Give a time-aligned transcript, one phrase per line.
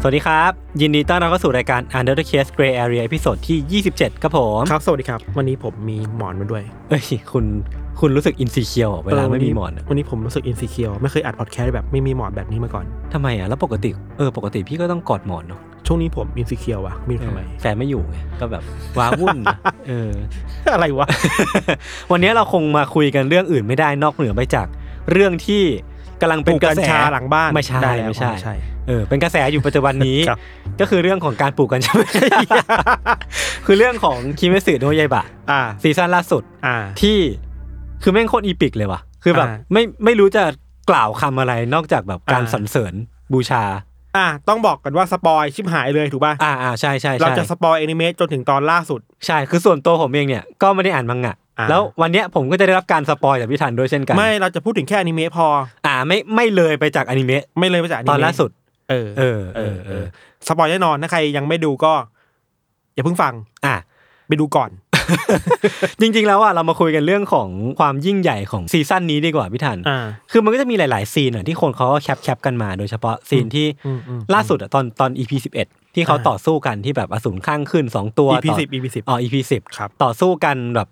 [0.00, 7.44] สวัสดีครับ ยินดีต้อนรับเข้าสู่รายการ Untitled Case Gray Area ตอนที่ 27 ครับผม ครับ สวัสดีครับ วันนี้ผมมีหมอนมาด้วย เอ้ยคุณ
[8.00, 18.62] คุณรู้สึก insecure เวลาไม่มีหมอนอะวันนี้ผมรู้สึก insecure ไม่เคยอัดพอดแคสต์แบบไม่มีหมอนแบบนี้มาก่อนทำไมอะแล้วปกติเออปกติพี่ก็ต้องกอดหมอนเนาะช่วงนี้ผม insecure อะไมีเออทำไม แฟนไม่อยู่ไงก็แบบ
[18.98, 19.56] ว้าวุ่นนะ
[19.88, 20.10] เออ
[20.74, 21.08] อะไรวะ
[22.12, 24.66] วันนี้เราคงมาคุยกันเรื่องอื่นไม่ได้นอกเหนือไปจาก
[25.12, 25.62] เรื่องที่
[26.20, 28.54] กำลังเป็นกระแสปลูกกัญชาหลังบ้านไม่ใช่ได้แล้วไม่ใช่ ไม่ใช่
[28.88, 30.38] เออเป็นกระแสอยู่ปัจจุบันนี้ครับ
[30.80, 31.94] ก็คือเรื่องของการปลูกกัญชา
[33.66, 37.18] คือเรื่องของคิเมตสึโนะไยบะอ่า season ล่าสุดอ่าที่
[38.02, 40.44] คือแม่งโคตร epic เลยว่ะ คือแบบอ่าไม่ไม่รู้จะ
[40.90, 42.94] กล่าวคำอะไรนอกจากแบบการอ่าสรรเสริญ
[43.32, 43.64] บูชา
[44.16, 55.46] อ่า ต้องบอกกันว่า spoil ชิบหายเลยถูกป่ะอ่าอ่าใช่ใช่เราใช่จะ spoil แอนิเมะจนถึงตอนล่าสุด ใช่คือส่วนตัวผมเองเนี่ยก็ไม่ได้อ่านมังงะอ่าแล้ววันเนี้ยผมก็จะได้รับการ spoil จากพี่ธัญด้วยเช่นกัน ไม่เราจะพูดถึงแค่อนิเมะพอ
[55.86, 58.50] อ่าไม่ไม่เลยไปจากอนิเมะไม่เลยไปจากอนิตอนเมะล่าสุด
[58.90, 60.04] เออเออเออเออ
[60.46, 61.92] spoil แน่นอนถ้าใครยังไม่ดูก็
[62.94, 63.34] อย่าเพิ่งฟัง
[63.66, 63.76] อะ
[64.28, 64.70] ไปดูก่อน
[66.00, 67.48] จริงๆแล้วอะเรามาคุยกันเรื่องของ
[67.78, 69.98] ความยิ่งใหญ่ของ season นี้ดีกว่าพี่ธัญอ่า
[70.30, 79.36] คือมันก็จะมีหลาย ๆ scene อะที่คนเขาก็ cap cap กันมาโดยเฉพาะ scene ที่อืมอืมล่าสุดอะตอนตอน EP สิบเอ็ดที่เขาอ่าต่อสู้กันที่แบบอสูรข้างขึ้นสองตัว EP ต่อสิบ EP สิบอ๋อ EP
[79.50, 80.88] สิบครับต่อสู้กันแบบ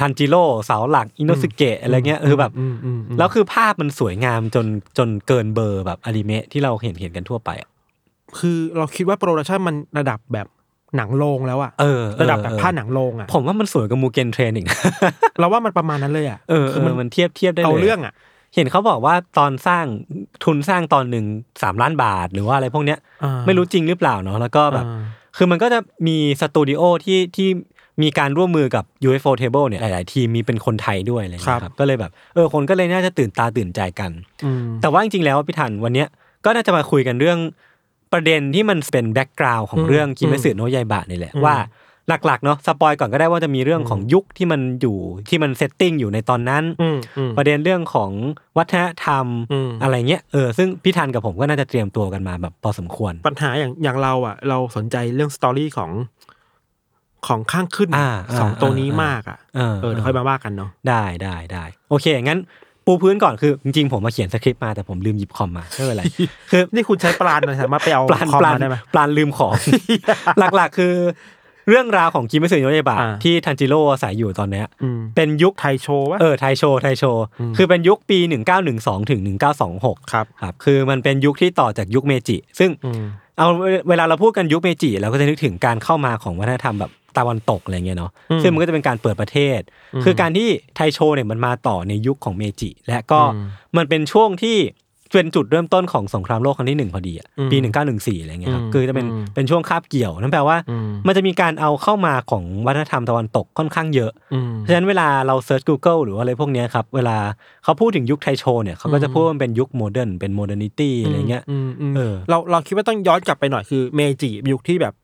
[0.00, 4.66] ทันจิโร่เสาหลักอิโนสึเกะอะไรเงี้ยคือแบบอืมอืมอืมแล้วคือภาพมันสวยงามจน
[4.98, 7.68] จนเกินเบอร์แบบอนิเมะที่เราเห็นเห็นกันทั่วไปอะ
[8.38, 10.46] คือเราคิดว่า production มันระดับแบบ
[10.96, 14.66] หนังโรงแล้วอะเออระดับแบบเออภาพหนังโรงอะผมว่ามันสวยกับ Mugen Train อีก
[15.38, 18.14] เราว่ามันประมาณนั้นเลยอะเออคือเอมัอนมันเทียบเทียบได้เลยเอาเรื่องอะ
[18.54, 19.84] เห็นเขาบอกว่าตอนสร้าง
[20.44, 21.24] ทุนสร้างตอนหนึ่ง
[21.62, 25.02] สามล้านบาทหรือว่าอะไรพวกเนี้ยอ่าไม่รู้จริงหรือเปล่าเนาะแล้วก็แบบอ่า
[25.36, 27.48] คือมันก็จะมีสตูดิโอที่ที่
[28.02, 34.10] มีการร่วมมือกับ ufotable เนี่ยหลาย ๆ ทีมมีเป็นคนไทยด้วยอะไรอย่างเงี้ยครับก็เลยแบบเออคนก็เลยน่าจะตื่นตาตื่นใจกัน
[34.44, 36.08] อืมแต่ว่าจริง ๆ แล้วพี่ธัญวันเนี้ย
[36.44, 37.38] ก็น่าจะมาคุยกันเรื่อง
[38.12, 41.56] ประเด็นที่มันเป็น background ของอืมเรื่องคิเมตสึอืมโนะไยบะนี่แหละอืมว่า
[42.26, 44.96] หลักๆเนาะ spoil ก่อนก็ได้ว่าจะมีเรื่องของยุคที่มันอยู่
[45.28, 48.10] ที่มัน setting อยู่ในตอนนั้นอืมอืมประเด็นเรื่องของ
[48.58, 55.90] วัฒนธรรมอืมอะไรเงี้ยเออซึ่งพี่ธัญกับผมก็น่าจะเตรียมตัวกันมาแบบพอสมควร ปัญหาอย่างอย่างเราอะเราสนใจเรื่องสตอรี่ของ
[57.26, 62.40] ของข้างขึ้นอ่าอ่าสองตัวนี้อ่ามมากอะเออเออเดี๋ยวค่อยมาว่ากันเนาะได้ได้ได้โอเคงั้น
[62.86, 66.02] ปูพื้นก่อนคือจริงๆผมมาเขียนสคริปต์มาแต่ผมลืมหยิบคอมมาไม่เป็นไร
[66.50, 69.54] คือนี่คุณใช้ปลานนะสามารถไปเอาปลานคอมปลานมาได้ไหมปลานลืมของ
[70.56, 70.94] หลักๆคือ
[71.70, 78.18] เรื่องราวของกิมเมสึโนะยาบะอ่าที่ทันจิโร่อาศัยอยู่ตอนเนี้ยอืมเป็นยุคไทยโชว์วะเออไทยโชว์ไทยโชว์อืมคือเป็นยุคปี
[78.64, 79.20] 1912ถึง
[79.66, 83.02] 1926 ครับครับ คือมันเป็นยุคที่ต่อจากยุคเมจิ ซึ่งอืม
[83.36, 83.48] เอา
[83.88, 89.60] เวลาเราพูดกันยุคเมจิเราก็จะนึกถึงการเข้ามาของวัฒนธรรมแบบ ตะวันตกอะไรเงี้ยเนาะอืมซึ่งมันก็จะเป็นการเปิดประเทศ
[89.94, 93.46] อืมคือการที่ไทยโชว์เนี่ยมันมาต่อในยุคของเมจิ และก็อืม
[93.76, 94.58] มันเป็นช่วงที่
[95.14, 97.56] เป็นจุดเริ่มต้นของสงครามโลกครั้งที่หนึ่งพอดีอะอืมปี
[97.88, 107.16] 1914อะไรเงี้ยครับอืมคือจะเป็นอืมเป็นช่วงคาบเกี่ยวนั่นแปลว่าอืมมันจะมีการเอาเข้ามาของวัฒนธรรมตะวันตกค่อนข้างเยอะอืมเพราะฉะนั้นเวลาเราเซิร์ช Google หรือว่าอะไรพวกเนี้ยครับ เวลา
[107.64, 114.94] เขาพูดถึงยุคไทยโชว์เนี่ยเขาก็จะพูดว่ามันเป็นยุค modern เป็น modernity อะไรเงี้ยอืมอืมเออเราเราคิดว่าต้องย้อนกลับไปหน่อยคือเมจิยุคที่แบบ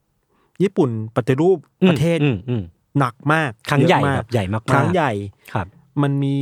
[0.63, 2.63] ญี่ปุ่นปฏิรูปประเทศอืมอืม
[2.99, 5.13] หนักมากครั้งใหญ่เยอะมาแบกบใหญ่มากๆครั้งใหญ่
[5.53, 5.67] ครับ
[6.03, 6.37] มันมี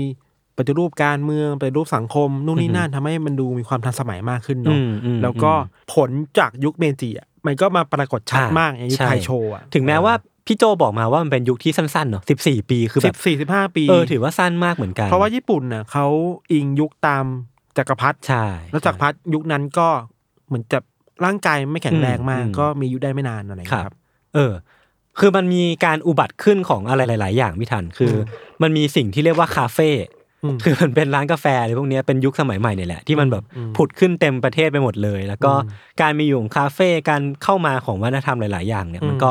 [0.58, 5.52] ปฏิรูปการเมืองปฏิรูปสังคมนู่นนี่อือฮึนั่นทำให้มันดูมีความทันสมัยมากขึ้นอืเนาะมอืมแล้วก็
[5.94, 10.14] ผลจากยุคเมจิอะมันก็มาปรากฏชัดอ่ามมากในยุคใช่ไทยโชว์อะถึงแม้ว่า
[10.46, 16.06] พี่โจบอกมาว่ามันเป็นยุคที่สั้นๆเนาะสิบสี่ปีคือแบสิบบสี่สิบห้าปีเออถือว่าสั้นมากเหมือนกัน เพราะว่าญี่ปุ่นน่ะเขา
[16.52, 17.25] อิงยุคตาม
[17.76, 19.88] จักรพรรดิใช่แล้วจักรพรรดิยุคนั้นก็
[20.48, 20.78] เหมือนจะ
[21.25, 23.94] ร่างกายไม่แข็งแรงมากอืมก็มีอายุได้ไม่นานอะไรอย่างคเงี้รับยครับ
[24.34, 24.52] เออ
[25.19, 28.14] คือมันมีการอุบัติขึ้นของอะไรหลาย ๆ อย่างพี่ทันคือ
[28.62, 29.90] มันมีสิ่งที่เรียกว่าคาเฟ่
[30.44, 39.31] อืมคือมันเป็นร้านกาแฟอะไรพวกเนี้ยเป็นยุคสมัยใหม่เนี่ยแหละ ที่มันแบบอืมผุดขึ้นเต็มประเทศไปหมดเลย แล้วก็อืมการมีอยู่ของคาเฟ่การเข้ามาของวัฒนธรรมหลาย ๆ อย่างเนี่ยมันก็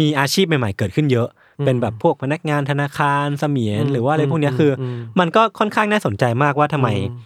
[0.00, 1.28] มีอาชีพใหม่ ๆ เกิดขึ้นเยอะ
[1.64, 7.18] เป็นแบบพวกพนักงานธนาคารเสมียนอืมหรือว่าอะไรพวกเนี้ยคืออมมันก็ค่อนข้างน่าสนใจมากว่าทำไมอืม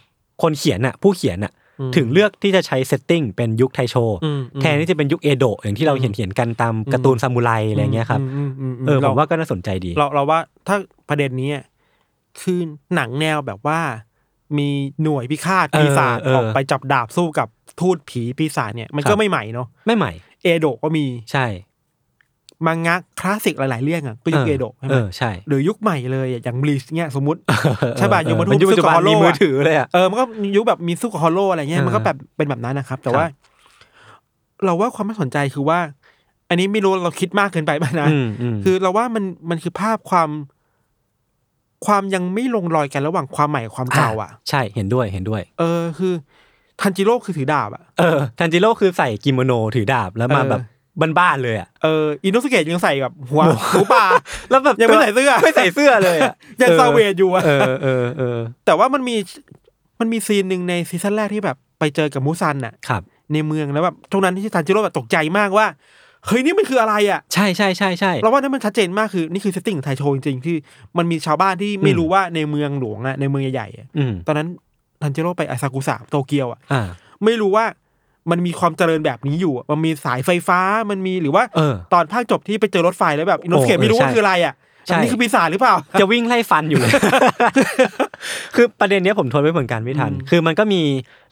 [0.43, 1.62] คนเขียนน่ะ ผู้เขียนน่ะอืม
[1.97, 10.39] ถึงเลือกที่จะใช้ setting เป็นยุคไทโชอืมแทนที่จะเป็นยุคเอโดะอย่างที่เราเห็นเขียนกันตามการ์ตูนซามูไรอะไรเงี้ยครับมมมเออผเรามว่าก็น่าสนใจดี เราเราว่า
[10.69, 10.77] ถ้า
[11.09, 11.65] ประเด็นนี้อะ
[12.41, 12.61] คือ
[12.95, 13.81] หนังแนวแบบว่า
[14.59, 14.69] มี
[15.03, 17.49] หน่วยพิฆาตเออปีศาจเออออกไปจับดาบสู้กับ
[17.81, 20.13] ทูตผีปีศาจเนี่ยมันครัก็บไม่ใหม่เนาะไม่ใหม่
[20.43, 21.47] เอโดะก็มีใช่
[22.67, 27.41] มังงะคลาสสิกหลาย ๆ เรื่องอะก็ยุคเอโดะใช่ไหเอมอใช่หรือยุคใหม่เลยอะอย่างบลีชเนี่ยสมมติ
[27.99, 33.27] ใช่ป่ะเออยุคมาทุมันยุคปัจจุบันสู้กับมี Hollow มืออะถือเลยอะเออมันก็มียุคแบบมีสู้กับฮอลโลอะไรเงี้ยเออมันก็แบบเป็นแบบนั้นนะครับ แต่ครับว่า
[34.65, 35.79] เราว่าความน่าสนใจคือว่า
[36.49, 40.31] อันนี้ไม่รู้เราคิดมากเกินไปไหมนะอืมอืมคือเราว่ามันมันคือภาพความ
[41.87, 46.15] ความยังไม่ลงรอยกันระหว่างความใหม่กับความเก่าอะ ใช่เห็นด้วยเห็นด้วย เออคือ
[46.81, 50.61] ทันจิโร่คือถือดาบอะเออทันจิโร่คือใส่กิโมโนถือดาบแล้วมาเออแบบ
[51.19, 53.43] บ้านๆเลยอะเอออิโนสึเกะยังใส่แบบหัว
[53.73, 54.05] หมูป่า
[54.51, 59.17] แล้วแบบยังไม่ใส่เสื้อไม่ใส่เสื้อเลยอะยังซาเวดอยู่อะเออเออเออแต่ว่ามันมี
[60.01, 63.03] มันมี scene หนึ่งใน season แรกที่แบบไปเจอกับมุซันอะครับ
[63.33, 65.67] ในเมืองแล้วแบบตรงนั้นที่ทันจิโร่แบบตกใจมากว่า
[66.27, 70.57] เฮ้ยนี่มันคืออะไรอะใช่ใช่ใช่ใช่เราว่านั่นมันชัดเจนมากคือนี่คือ setting ของไทยโชว์จริงๆที่
[70.99, 74.49] มันมีชาวบ้านที่ไม่อืมรู้ว่าในเมืองหลวงอะในเมืองใหญ่ๆอะอืมตอนนั้น
[75.03, 76.83] ทันจิโร่ไปอาซากุสะโตเกียวอะอ่า
[77.25, 77.65] ไม่รู้ว่า
[78.31, 80.61] มันมีความเจริญแบบนี้อยู่อะมันมีสายไฟฟ้า
[80.91, 84.55] มันมีหรือว่าเออตอนภาคจบที่ไปเจอรถไฟแล้วแบบอิโนะสุเกะโอ้ไม่รู้ว่าเออใช่คืออะไรอะ
[84.87, 86.93] ใช่นี่คือปีศาจหรือเปล่า จะวิ่งไล่ฟันอยู่เลย
[88.55, 90.83] คือประเด็นเนี้ยผมจดไว้เหมือนกันพี่ทันอืมคือมันก็มี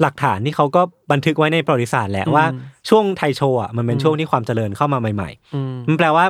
[0.00, 0.82] หลักฐานที่เขาก็
[1.12, 2.46] บันทึกไว้ในประวัติศาสตร์แหละอืมว่า
[2.88, 6.24] ช่วงไทยโชว์อะมันเป็นอืมช่วงที่ความเจริญเข้ามาใหม่อืมๆมันแปลว่า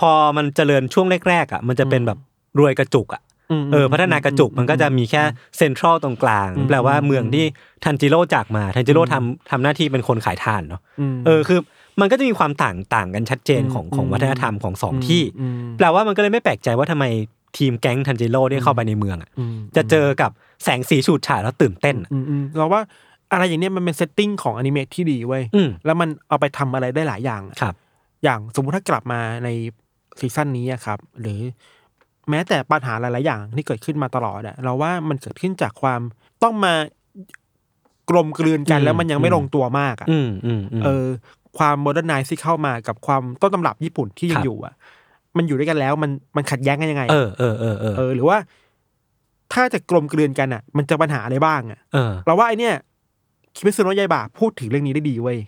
[0.00, 2.18] พอมันเจริญช่วงแรกๆอะ มันจะเป็นแบบ
[2.58, 3.24] รวยกระจุกอะม
[3.72, 5.22] เออพัฒนากระจุกมันก็จะมีแค่
[5.56, 7.44] เซ็นทรัลตรงกลางอืมแปลว่าเมืองที่
[7.84, 10.80] ทันจิโร่จากมาทันจิโร่ทำทำหน้าที่เป็นคนขายถ่านเนาะ
[11.14, 11.60] มเออคือ
[12.00, 17.04] มันก็จะมีความต่างต่างกันชัดเจนของอืมของวัฒนธรรมของสองที่อืมแปลว่ามันก็เลยไม่แปลกใจว่าทำไม
[17.58, 20.30] ทีมแก๊งทันจิโร่ได้เข้าไปในเมืองอะอืมจะเจอกับ
[20.64, 22.80] แสงสีฉูดฉาดแล้วตื่นเต้นอะอืมอืมเราว่า
[23.32, 27.74] อะไรอย่างเนี้ยมันเป็น setting ของอนิเมะที่ดีเว้ยอืมแล้วมันเอาไปทำอะไรได้หลายอย่างอะครับ
[28.24, 29.48] อย่างสมมุติถ้ากลับมาใน
[30.20, 31.40] ซีซั่นนี้อะครับ หรือ
[32.30, 36.00] แม้แต่ปัญหาหลายๆอย่างที่เกิดขึ้นมาตลอดอะเราว่ามันเกิดขึ้นจากความ
[36.42, 36.74] ต้องมา
[38.10, 41.06] กลมกลืนกันอืมแล้วมันยังไม่อืมลงตัวมากอะอืมอืมอืมเออ
[41.58, 44.74] ความ modernize ที่เข้ามากับความต้นตำรับญี่ปุ่นที่ยังคงรับอยู่อะ
[45.36, 48.38] มันอยู่ด้วยกันแล้วมันมันขัดแย้งกันยังไง เออเออเออเออเออหรือว่า
[49.52, 52.74] ถ้าจะกลมกลืนกันอะมันจะปัญหาอะไรบ้างอะเออเราว่าไอเนี้ย
[53.56, 55.38] คิมิสุโนะยายบะพูดถึงเรื่องนี้ได้ดีเว้ย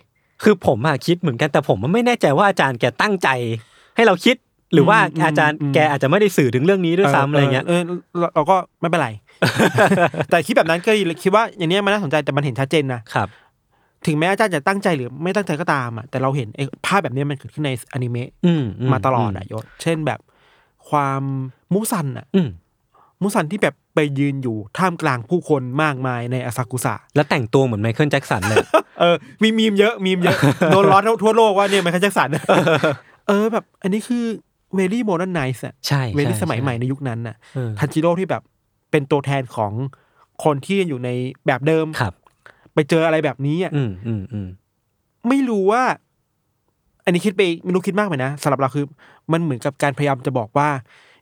[0.43, 3.29] คือผมอะคิดเหมือนกันแต่ผมไม่แน่ใจว่าอาจารย์แกตั้งใจ
[3.95, 4.35] ให้เราคิด
[4.73, 7.81] หรือว่าอืมอาจารย์อืมแกอาจจะไม่ได้สื่อถึงเรื่องนี้ด้วยซ้ำอะไรเงี้ยเออ
[8.19, 9.09] เราเราก็ไม่เป็นไร
[10.29, 10.91] แต่คิดแบบนั้นก็
[11.23, 13.27] คิดว่าอย่างเนี้ยมันน่าสนใจแต่มันเห็นชัดเจนนะครับ
[14.05, 20.19] ถึงแม้อาจารย์จะตั้งใจหรือไม่ตั้งใจก็ตามอะแต่เราเห็นไอ้ภาพแบบเนี้ยมันเกิดขึ้นในอนิเมะอืมมาตลอดอะยศเช่นแบบ
[20.89, 21.21] ความ
[21.73, 22.49] มุสันอะอืม
[23.21, 28.57] มูซันที่แบบไปยืนอยู่ท่ามกลางผู้คนมากมายในอาซากุสะแล้วแต่งตัวเหมือนไมเคิลแจ็คสันเลย
[28.99, 30.37] เออมีมีมเยอะมีมเยอะ
[30.71, 32.29] โดนล้อทั่วโลกว่าเนี่ยมูซันแจ็คสัน
[33.27, 34.25] เออแบบ อันนี้คือ
[34.75, 38.41] very modernize อะใช่ very สมัยใหม่ในยุคนั้นน่ะเออทันจิโร่ที่แบบ
[38.91, 39.71] เป็นตัวแทนของ
[40.43, 41.09] คนที่อยู่ใน
[41.47, 42.13] แบบเดิมครับ
[42.73, 44.47] ไปเจออะไรแบบนี้อะอืมอืมอืม
[45.27, 45.83] ไม่รู้ว่า
[47.05, 48.85] อันนี้คิดไปไม่รู้คิดมากไหมนะสำหรับเราคือ
[49.31, 50.69] มันเหมือนกับการพยายามจะบอกว่า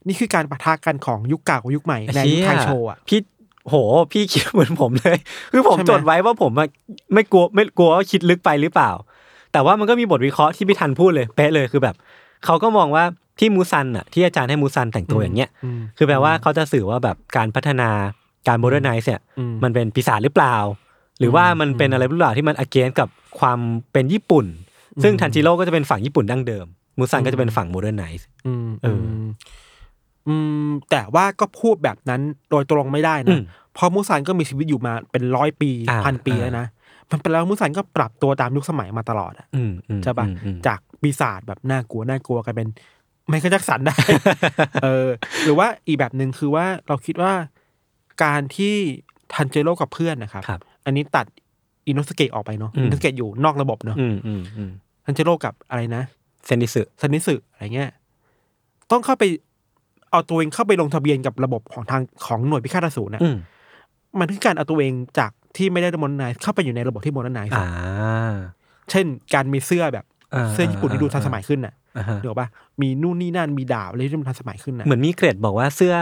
[0.08, 3.20] นี่คือการปะทะกันของยุคเก่ากับยุคใหม่ในยุคไทยโชว์อะพี่
[3.68, 3.74] โห
[4.12, 5.18] พี่คิดเหมือนผมเลย
[5.52, 6.68] คือผมใช่ไหมจดไว้ว่าผมอะ
[7.14, 8.90] ไม่กลัวไม่กลัวว่าคิดลึกไปหรือเปล่า
[9.52, 11.94] แต่ว่ามันก็มีบทวิเคราะห์ที่พี่ทันพูดเลย เป๊ะเลยคือแบบ
[12.44, 13.04] เขาก็มองว่า
[13.38, 17.90] ที่มูซันอะที่อาจารย์ให้มูซันแต่งตัวอย่างเงี้ยอืมคือแปลว่าเขาจะสื่อว่าแบบการพัฒนา
[18.48, 20.56] การ modernize เนี่ยอืมมันเป็นปีศาจหรือเปล่า
[21.18, 23.58] หรือว่ามันเป็นอะไรหรือเปล่าที่มัน against กับความ
[23.92, 24.46] เป็นญี่ปุ่น
[25.02, 26.66] ซึ่งทันจิโร่ก็จะเป็นฝั่งญี่ปุ่นดั้งเดิม
[26.98, 29.28] มูซันก็จะเป็นฝั่ง modernize อืมเอออืม
[30.28, 30.34] อื
[30.68, 33.42] มแต่ว่าก็พูดแบบนั้นโดยตรงไม่ได้อืนะม
[33.74, 36.66] เพราะมูซันก็มีชีวิตอยู่มาเป็นร้อยปีอ่าพันปีอ่าแล้วนะ
[37.10, 42.68] มันเป็นแล้วมูซันก็ปรับตัวตามยุคสมัยมาตลอดอะอืมอืมใช่ปะอืมอืมจากปีศาจแบบน่ากลัวน่ากลัวกลายเป็น
[43.28, 43.94] ไมเคิลแจ็คสันได้
[44.82, 45.08] เออ
[45.44, 47.32] หรือว่าอีกแบบหนึ่งคือว่าเราคิดว่า
[48.24, 48.74] การที่
[49.34, 51.26] ทันจิโร่กับเพื่อนนะครับครับอันนี้ตัด
[51.88, 54.70] อิโนะสุเกะออกไปเนาะอืมอิโนะสุเกะอยู่นอกระบบเนาะอืมอืมอืม
[55.04, 56.02] ทันจิโร่กับอะไรนะ
[56.46, 57.90] เซนิตสึเซนิตสึอะไรเงี้ย
[58.90, 59.24] ต้องเข้าไป
[60.10, 63.36] เอาตัวเองเข้าไปลงทะเบียนกับระบบของทางของหน่วยพิฆาตอสูรนะอืม
[64.18, 67.66] มันคือการเอาตัวเองจากที่ไม่ได้ modernize เข้าไปอยู่ในระบบที่ modernize อ่า
[68.90, 70.15] เช่นการมีเสื้อแบบอ่า
[70.52, 72.46] เสื้อญี่ปุ่นที่ดูทันสมัยขึ้นน่ะอ่าฮะเดี๋ยวปะ
[72.80, 75.94] มีนู่นนี่นั่นมีดาบอะไรที่มันทันสมัยขึ้นน่ะเหมือนมีเกรดบอกว่าเสื้อ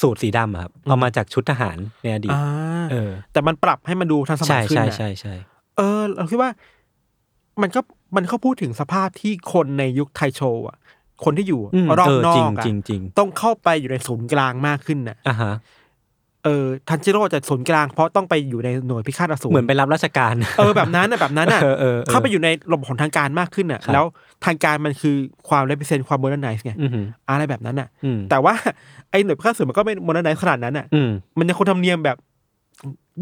[0.00, 2.42] สูทสีดำอะครับเอามาจากชุดทหารในอดีตอ่า
[2.90, 5.34] เออแต่มันปรับให้มันดูทันสมัใช่ยขึ้นใช่น่ะใช่ใช่
[5.76, 6.50] เออ เราคิดว่า
[7.62, 7.80] มันก็
[8.16, 10.78] มันเขาพูดถึงสภาพที่คนในยุคไทโชว์อะ
[11.24, 15.54] คนที่อยู่อืมรอบเออนอจริงกอะจริงจริงต้องเข้าไปอยู่ในศูนย์กลางมากขึ้นน่ะอะฮะ
[16.44, 24.04] เออทันจิโร่จะศูนย์กลางเพราะต้องไปอยู่ในหน่วยพิฆาตอสูรเหมือนไปรับราชการ เออแบบนั้นน่ะแบบนั้นน่ะเออเออเออเข้าไปอยู่ในระบบของทางการมากขึ้นน่ะครับแล้ว
[24.44, 25.16] ทางการมันคือ
[25.48, 26.90] ความเลเ e เซนความ modernize ไงอืม
[27.28, 28.54] อะไรแบบนั้นน่ะอืมแต่ว่า
[29.10, 32.16] ไอ้หน่วยพิฆาตอสูรมันก็ไม่โมเดิร์นไนซ์ขนาดนั้นน่ะอืมมันยังคงธรรมเนียมแบบ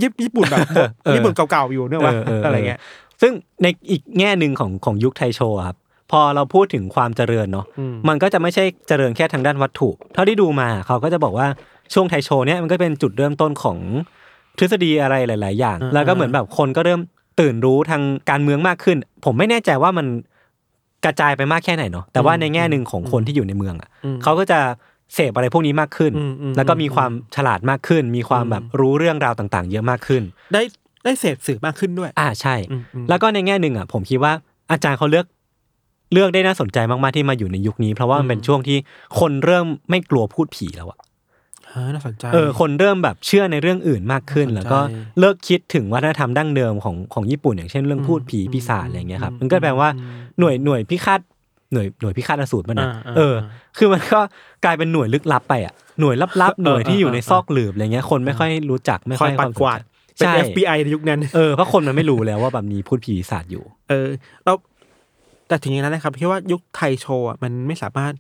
[0.01, 2.81] ญี่ญี่ปุ่นแบบเออญี่ปุ่นเก่าๆอยู่เนี่ยว่าเออเออเออออะไรเงี้ย
[3.21, 3.33] ซึ่ง
[3.63, 5.77] ในอีกแง่หนึ่งของของยุคไทโชอะครับ
[6.13, 11.47] พอเราพูดถึงความเจริญเนาะอืมมันก็จะไม่ใช่เจริญแค่ทางด้านวัตถุ เท่าที่ดูมาเขาก็จะบอกว่า
[11.95, 13.79] ช่วงไทโชเนี่ยมันก็เป็นจุดเริ่มต้นของ
[14.59, 17.01] ทฤษฎีอะไรหลาย ๆ อย่าง แล้วก็เหมือนแบบคนก็เริ่ม
[17.41, 20.07] ตื่นรู้ทางการเมืองมากขึ้น ผมไม่แน่ใจว่ามัน
[21.05, 24.61] กระจายไปมากแค่ไหนเนาะแต่ว่าในแง่หนึ่งของคนที่อยู่ในเมืองอะอืมเขาก็จะ
[25.15, 30.63] เสพอะไรพวกนี้มากขึ้นอืมอืมแล้วก็มีความฉลาดมากขึ้น มีความแบบรู้เรื่องราวต่าง ๆ เยอะมากขึ้น ได้
[31.05, 34.33] ได้เสพสื่อมากขึ้นด้วย อ่าใช่อืมอืมแล้วก็ในแง่หนึ่งอะผมคิดว่า
[34.71, 35.27] อาจารย์เขาเลือก
[36.13, 38.79] เลือกได้น่าสนใจมาก ๆ ที่มาอยู่ในยุคนี้ เพราะว่ามันเป็นช่วงที่
[39.21, 41.06] คนเริ่มไม่กลัวพูดผีแล้วอะเออ
[41.95, 44.79] น่าสนใจเออคนเริ่มแบบเชื่อในเรื่องอื่นมากขึ้นน่าสนใจแล้วก็
[45.19, 51.21] เลิกคิดถึงวัฒนธรรมดั้งเดิมของของญี่ปุ่น อย่างเช่นเรื่องพูดผีปีศาจอะไรเงี้ยครับอืมมันก็แปลว่าอืมหน่วยหน่วยพิฆาต
[51.73, 53.35] หน่วยหน่วยพิฆาตอสูรมันนะอ่าอ่าเออ
[53.79, 54.21] คือมันก็
[54.65, 59.81] กลายเป็นหน่วยลึกลับไปอะหน่วยลับๆหน่วยที่อยู่ในเออเออซอกหลืบอะไรเงี้ยคนไม่ค่อยรู้จักไม่คค่ออยยปัดกวาด
[60.17, 64.07] เป็นใช่ FBI ในยุคนั้นเออเพราะคนมันไม่รู้แล้วว่าแบบมีพูดผีปีศาจอยู่ เออ
[64.45, 64.53] เรา
[65.49, 68.13] แต่ถึงอย่างนั้นนะครับที่ว่ายุคไทโชอะมันไม่สามารถ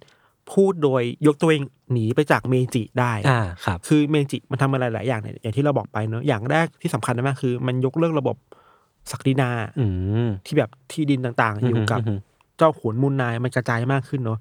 [0.52, 1.62] พูดโดยยกตัวเอง
[1.92, 8.36] หนีไปจากเมจิได้อ่าครับคือเมจิมันทำอะไรหลายอย่างเนี่ยอย่างที่เราบอกไปเนอะอย่างแรกที่สำคัญมากคือ มันยกเลิกระบบ
[9.10, 9.50] ศักดินา
[9.80, 9.86] อื
[10.26, 12.18] มที่แบบที่ดินต่างๆ อยู่กับอืม
[12.58, 14.38] เจ้าขุนมูลนายมันกระจายมากขึ้นเนอะ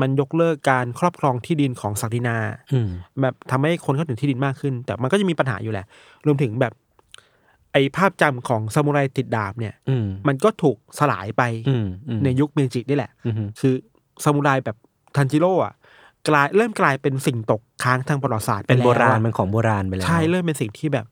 [0.00, 2.36] มันยกเลิกการครอบครองที่ดินของศักดินา
[2.72, 2.88] อืม
[3.22, 5.86] แบบทำให้คนเข้าถึงที่ดินมากขึ้น แต่มันก็จะมีปัญหาอยู่แหละ
[6.26, 6.72] รวมถึงแบบ
[7.72, 13.74] ไอภาพจำของซามูไรติดดาบเนี่ยอืมมันก็ถูกสลายไปอืมอืมในยุคเมจินี่แหละอืมคือ
[14.24, 14.76] ซามูไรแบบ
[15.16, 15.74] ทันจิโร่อะ
[16.28, 21.06] กลายเริ่มกลายเป็นสิ่งตกค้างทางประวัติศาสตร์ไปเป็นแล้วโบราณอะเป็นของโบราณไปแล้ว ใช่เริ่มเป็นสิ่งที่แบบ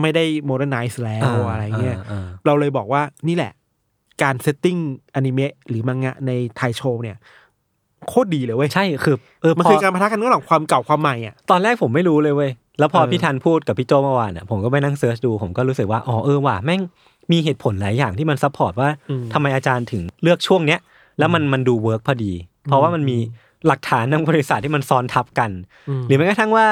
[0.00, 3.52] ไม่ได้ modernize แล้วอะไรเงี้ยอ่าเราเลยบอกว่านี่แหละ
[4.22, 4.76] การ setting
[5.14, 7.16] อนิเมะหรือมังงะในไทยโชว์เนี่ย
[8.08, 16.80] โคตรดีเลยเว้ย ใช่คือเออมันพอคือการปะทะกันระหว่างความเก่าความใหม่อะตอนแรกผมไม่รู้เลยเว้ย แล้วพอเออพี่ทันพูดกับพี่โจเมื่อวานอะผมก็ไปนั่ง search ดูผมก็รู้สึกว่าอ๋อเออว่ะแม่ง
[17.32, 18.88] มีเหตุผลหลายอย่างที่มัน support ว่า
[19.32, 20.80] ทำไมอาจารย์ถึงเลือกช่วงเนี้ย
[21.20, 22.32] แล้วมันมันดู work พอดี
[22.64, 23.18] เพราะว่ามันมี
[23.66, 25.50] หลักฐานทางบริบทที่มันซ้อนทับกัน
[26.06, 26.66] หรือแม้กระทั่งว่า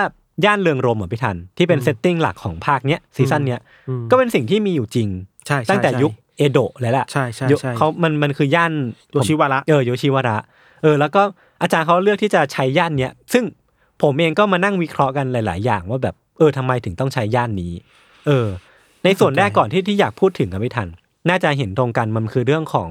[0.45, 5.09] ย่านเริงรมย์อะพี่ทัน ที่เป็น setting หลักของภาคเนี้ยซีซั่นเนี้ยอืมก็เป็นสิ่งที่มีอยู่จริง
[5.47, 8.73] ใช่ใช่ตั้งแต่ใช่ยุคเอโดะเลยแหละใช่ใช่ยุคใช่เขามันมันคือย่าน
[9.13, 10.37] โยชิวาระเออโยชิวาระ
[10.83, 11.23] เออแล้วก็
[11.63, 13.45] อาจารย์เขาเลือกที่จะใช้ย่านเนี้ยซึ่ง
[14.03, 17.73] ผมเองก็มานั่งวิเคราะห์กันหลาย ๆ อย่างว่าแบบเออทำไมถึงต้องใช้ย่านนี้
[18.27, 18.47] เออ
[19.05, 20.89] ในส่วนแรกก่อนที่ที่อยากพูดถึงกับพี่ทัน
[21.29, 22.91] น่าจะเห็นตรงกันมันคือเรื่องของ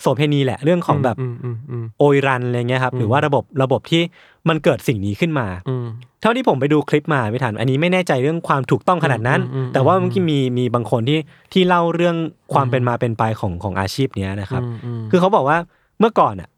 [0.00, 4.02] โสเภณีแหละเรื่องของแบบอืมอืมอืมโออิรันอะไรเงี้ยครับหรือว่าระบบระบบที่
[4.48, 5.86] มันเกิดสิ่งนี้ขึ้นมาอืม
[6.20, 11.18] เท่าที่ผมไปดูคลิปมาพี่ทันอันนี้ไม่แน่ใจเรื่องความถูกต้องขนาดนั้นอืมอืมอืมแต่ว่าเมื่อกี้มีมีบางคนที่
[11.52, 12.16] ที่เล่าเรื่อง
[12.52, 15.58] ความเป็นมาเป็นไปของของอาชีพเนี้ยนะครับอืมอืมคือเขาบอกว่า
[16.00, 16.48] เมื่อก่อนอะ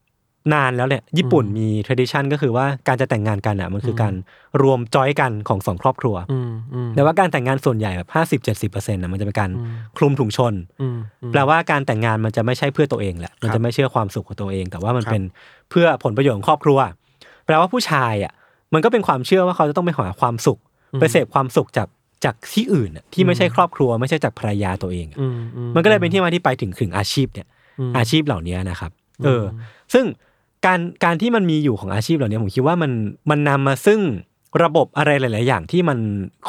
[0.55, 4.15] นานแล้วเนี่ยญี่ปุ่นมี tradition ก็คือว่าการจะแต่งงานกันอะมันคือการ
[4.63, 9.51] รวมจอยกันของสองครอบครัวอืมอืมแต่ว่าการแต่งงานส่วนใหญ่แบบห้าสิบเจ็ดสิบเปอร์เซ็นต์ะมันจะเป็นการ
[9.97, 15.23] คลุมถุงชนอืมอืมแปลว่าการแต่งงานมันจะไม่ใช่เพื่อตัวเองแหละมันจะไม่เชื่อความสุขของตัวเอง แต่ว่ามันครับเป็น
[15.71, 16.79] เพื่อผลประโยชน์ของครอบครัว
[17.47, 18.33] แปลว่าผู้ชายอะ
[18.75, 20.59] มันก็เป็นความเชื่อว่าเขาจะต้องไปหาความสุข
[21.01, 21.89] ไปเสพความสุขจาก
[22.25, 27.47] จากที่อื่นอะที่ไม่ใช่ครอบครัว ไม่ใช่จากภรรยาตัวเองอะอืมอืมันก็เลยเป็นที่มาที่ไปถึงถึงอาชีพเนี่ย
[27.91, 28.91] มอาชีพเหล่านี้นะครับ
[29.25, 29.45] เออ
[29.93, 30.05] ซึ่ง
[30.67, 32.93] การการที่มันมีอยู่ของอาชีพเหล่านี้ผมคิดว่ามัน
[33.31, 34.01] มันนำมาซึ่ง
[34.65, 35.99] ระบบอะไรหลาย ๆ อย่างที่มัน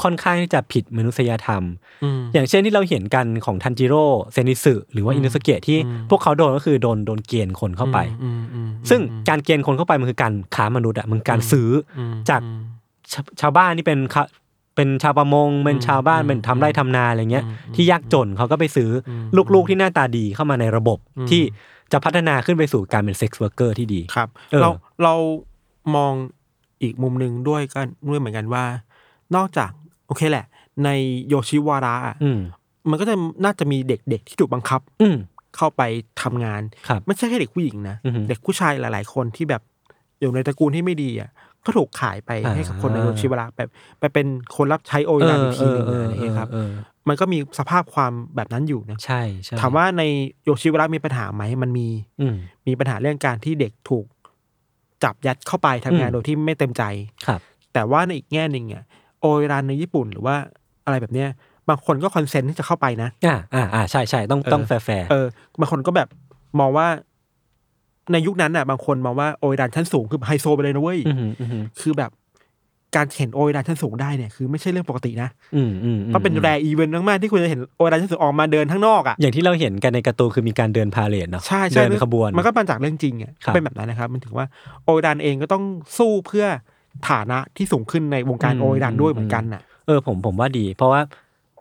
[0.01, 1.63] ค่อนข้างที่จะผิดมนุษยธรรม
[2.03, 4.03] อืมอย่างเช่นที่เราเห็นกันของทันจิโร่
[4.33, 5.77] เซนิตสึหรือว่าอิโนะสุเกะที่
[6.09, 12.41] พวกเขาโดนก็คือโดนโดนเกณฑ์คนเข้าไปอืมอืมซึ่งการเกณฑ์คนเข้าไปมันคือการค้ามนุษย์อะมันการซื้อมาจาก
[13.13, 14.23] ชาชาวบ้านที่เป็นเขา
[14.75, 19.11] เป็นชาวประมงเป็นชาวบ้านเป็นทำไร่ทำนาอะไรเงี้ยที่ยากจนเขาก็ไปซื้อ
[19.53, 20.97] ลูก ๆ ที่หน้าตาดีเข้ามาในระบบ
[21.29, 21.41] ที่
[21.91, 24.69] จะพัฒนาขึ้นไปสู่การเป็น sex worker ที่ดีครับเออเรา
[25.03, 25.13] เรา
[25.95, 26.13] มอง
[26.81, 28.65] อีกมุมหนึ่งด้วยกันด้วยเหมือนกันว่า
[29.35, 29.71] นอกจาก
[30.07, 30.45] โอเคแหละ
[30.85, 30.89] ใน
[31.27, 32.39] โยชิวาระอะอืม
[32.89, 35.17] มันก็จะน่าจะมีเด็กๆที่ถูกบังคับ อืม
[35.57, 35.81] เข้าไป
[36.21, 39.61] ทำงานครับไม่ใช่แค่เด็กผู้หญิงนะอือฮึเด็กผู้ชายหลาย ๆ คนที่แบบ
[40.19, 41.29] อยู่ในตระกูลที่ไม่ดีอะ
[41.65, 46.69] ก็ถูกขายไปอ่าให้กับคนในโยชิวาระแบบไปเป็นคนรับใช้โอเอรันออีกทีเอหนึองเอออะไรอย่างเงี้ยครับเออ
[47.07, 50.03] มันก็มีสภาพความแบบนั้นอยู่นะใช่ใช่ถามว่าใน
[50.43, 51.87] โยชิวาระมีปัญหาไหมมันมี
[52.21, 52.35] อืม
[52.67, 54.05] มีปัญหาเรื่องการที่เด็กถูก
[55.03, 56.83] จับยัดเข้าไปทำงานอืมโดยที่ไม่เต็มใจ
[57.27, 57.39] ครับ
[57.73, 58.83] แต่ว่าในอีกแง่หนึ่งอะ
[59.21, 60.35] โออิรันในญี่ปุ่นหรือว่า
[60.85, 61.29] อะไรแบบเนี้ย
[61.69, 65.25] บางคนก็ consent ที่จะเข้าไปนะอ่าอ่าอ่าใช่ใช่ต้องต้อง fair fair เออ
[65.59, 66.07] บางคนก็แบบ
[66.59, 66.87] มองว่า
[68.13, 72.11] ในยุคนั้นอะบางคนมองว่าโออิรันชั้นสูงคือไฮโซไปเลยนะเว้ยอืมอืมคือแบบ
[72.95, 84.45] การเห็นโออิรันชั้นสูงได้เนี่ยคือไม่ใช่เรื่องปกตินะอืมอืมต้องเป็น rare event มากๆที่คุณจะเห็นโออิรันชั้นสูงออกมาเดินข้างนอกอะอย่างที่เราเห็นกันในการ์ตูนคือมีการเดิน parade เนาะใช่ใช่เดินขบวนมันก็มาจากเรื่องจริงอะครับก็เป็นแบบนั้นนะครับ มันถือว่า
[84.83, 85.63] โออิรันเองก็ต้อง
[85.97, 86.45] สู้เพื่อ
[87.09, 91.01] ฐานะที่สูงขึ้นในวงการอืมโออิรันด้วยอืมเหมือนกันน่ะเออผมผมว่าดี เพราะว่า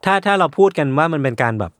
[0.04, 1.72] ถ้าถ้าเราพูดกันว่ามันเป็นการแบบ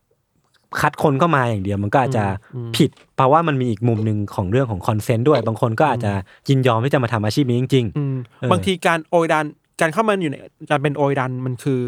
[0.80, 2.24] คัดคนเข้ามาอย่างเดียว มันก็อาจจะ
[2.54, 6.12] อืมผิด เพราะว่ามันมีอีกมุมหนึ่งของเรื่องของ consent ด้วย บางคนก็อาจจะ
[6.48, 9.46] ยินยอมที่จะมาทำอาชีพนี้จริงอืมเออบางทีการโออิรัน
[9.80, 10.36] การเข้ามาอยู่ใน
[10.70, 11.80] การเป็นโออิรันมันคือ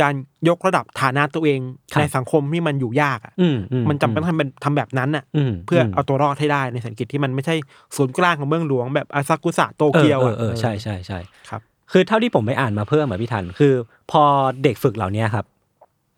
[0.00, 0.14] การ
[0.48, 1.60] ยกระดับฐานะตัวเอง
[1.92, 7.54] ครับในสังคมที่มันอยู่ยากอะๆอืมอืมันจำเป็นต้องทำเป็นทำแบบนั้นน่ะอืมเพื่อเอาตัวรอดให้ได้ในเศรษฐกิจที่มันไม่ใช่
[7.96, 11.60] ศูนย์กลางของเมืองหลวงแบบอาซากุสะโตเออเกียวเออะอเออใช่ใช่ใช่ครับ
[11.92, 13.74] คือเท่าที่ผมไปอ่านมาเพิ่มอะพี่ทัน คือ
[14.10, 14.22] พอ
[14.62, 15.44] เด็กฝึกเหล่านี้ครับ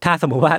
[0.05, 0.55] ถ้าสมมุติว่า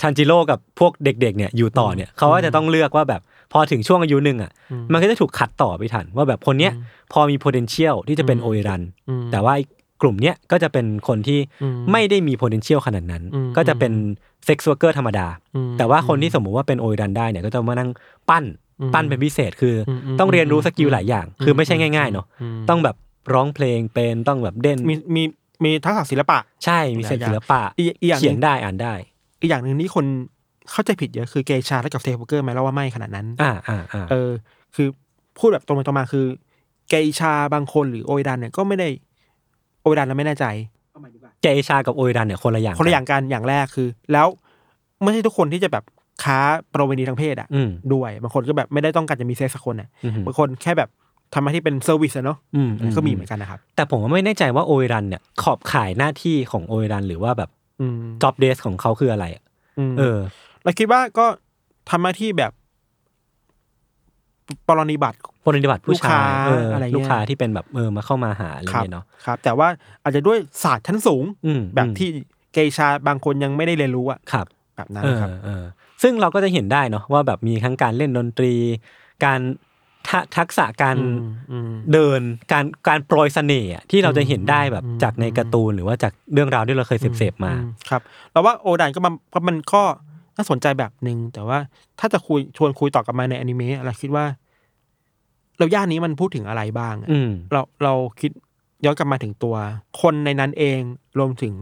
[0.00, 3.20] ทันจิโร่กับพวกเด็ก ๆ เนี่ยอยู่ต่อเนี่ยเขาก็จะต้องเลือกว่าแบบ
[3.52, 4.50] พอถึงช่วงอายุหนึ่งอะ
[4.92, 6.72] มันก็จะถูกคัดต่อพี่ทัน ว่าแบบคนเนี้ย
[7.12, 9.64] พอมี potential ที่จะเป็นโอเอรันอืมแต่ว่าไอ้
[10.02, 13.92] กลุ่มเนี้ยก็จะเป็นคนที่อืมไม่ได้มี potential ขนาดนั้นอืมก็จะเป็น
[14.48, 17.90] sex worker ธรรมดาอืมแต่ว่าคนที่สมมุติว่าเป็นโออิรันได้เนี่ยก็จะมานั่ง
[18.28, 18.44] ปั้น
[18.80, 22.26] อืมปั้นเป็นพิเศษคืออมอืมต้องเรียนรู้ skill หลายอย่าง คือไม่ใช่ง่ายๆเนาะ
[22.58, 22.96] มต้องแบบ
[23.32, 25.22] ร้องเพลงเป็นต้องแบบเด่นมีมี
[25.64, 28.94] มีทักษะศิลปะ ใช่มีเศษศิลปะอีกอีกอย่างหนึ่งเขียนได้อ่านได้
[29.40, 30.06] อีกอย่างหนึ่งที่คน
[30.72, 34.30] เข้าใจผิดเยอะคือเกอิชาและกับ sex worker ไหมเราว่าไม่ขนาดนั้น อ่าอ่าอ่าเออ
[34.74, 34.88] คือ
[35.38, 36.26] พูดแบบตรงไปตรงมาคือ
[36.88, 38.88] เกอิชาบางคนหรือโออิรันเนี่ยก็ไม่ได้
[39.82, 40.46] โออิรันเราไม่แน่ใจ
[41.42, 44.26] เกอิชากับโออิรันเนี่ยคนละอย่างคนละอย่างกันอย่างแรกคือ แล้ว
[45.02, 45.84] ไม่ใช่ทุกคนที่จะแบบ
[46.22, 46.38] ค้า
[46.74, 50.88] ประเวณีทางเพศอะอืมด้วยบางคนก็แบบไม่ได้ต้องการจะมีเซ็กส์สักคนอะอืมบางคนแค่แบบ
[51.34, 57.57] ทำหน้าที่เป็น serviceอะเนาะอืมอันนั้นก็มีเหมือนกันนะครับ แต่ผมก็ไม่แน่ใจว่าโออิรันเนี่ยขอบข่ายหน้าที่ของโออิรันหรือว่าแบบอืม
[58.22, 59.44] job desc ของเขาคืออะไรอะ
[59.92, 60.18] มเออ
[60.64, 61.26] เราคิดว่าก็
[61.90, 62.52] ทำหน้าที่แบบ
[64.68, 69.68] ปรนิบัติปฏิบัติผู้ลูกค้าชายเอออะไรเงี้ยลูกค้าที่เป็นแบบเออมาเข้ามาหาอะไรครับเงี้ยเนาะครับ แต่ว่า
[70.02, 72.08] อาจจะด้วยศาสตร์ชั้นสูงอืมแบบอืมที่
[72.52, 75.64] เกย์ชาบางคนยังไม่ได้เรียนรู้อะครับ แบบนั้นเออนะครับเออ
[76.02, 78.54] ซึ่งเราก็จะเห็นได้เนาะว่าแบบมีทั้งการเล่นดนตรี
[79.24, 79.40] การ
[80.08, 81.18] ทะทักษะการอืม
[81.52, 82.20] อืมเดิน
[82.52, 89.82] การการโปรยเสน่ห์อะที่เราจะเห็นได้แบบอืมจากในการ์ตูนหรือว่าจากเรื่องราวที่เราเคยเสพๆมาอืครับเราว่าโอดันก็มันก็มันก็
[90.36, 91.58] น่าสนใจแบบหนึ่งแต่ว่า
[92.00, 94.24] ถ้าจะคุยชวนคุยต่อกลับมาในอนิเมะเราคิดว่า
[95.58, 98.30] เราย่านนี้มันพูดถึงอะไรบ้างอะอืมเราเราคิด
[98.84, 99.56] ย้อนกลับมาถึงตัว
[100.00, 100.80] คนในนั้นเอง
[101.18, 101.54] รวมถึง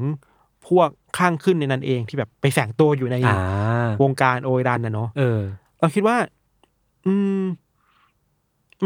[0.69, 3.37] พวกข้างขึ้นในนั้นเองที่แบบไปแฝงตัวอยู่ในอ่า
[4.03, 5.41] วงการโอดันนะเนาะเออ
[5.81, 6.17] เราคิดว่า
[7.07, 7.45] อืม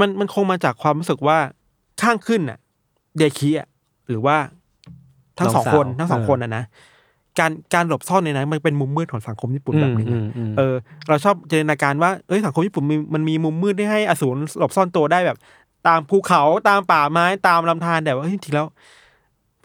[0.01, 1.39] มันมันคงมาจากความรู้สึกว่า
[2.03, 2.59] ข้างขึ้นน่ะ
[3.19, 3.69] เดคิอะ
[4.09, 4.37] หรือว่า
[5.39, 6.65] ทั้งสองคนน้องสาวทั้งสองเออคนนะนะ
[7.39, 10.75] การการหลบซ่อนในนั้นมันเป็นมุมมืดของสังคมญี่ปุ่นแบบหนึ่งอือะมอืมเออ
[11.09, 15.39] เราชอบจินตนาการว่าเอ้ยสังคมญี่ปุ่นมีมันมีมุมมืดที่ให้อสูรหลบซ่อนตัวได้แบบ
[15.87, 18.67] ตามภูเขาตามป่าไม้ตามลำธารแต่ว่าเฮ้ยจริงๆแล้ว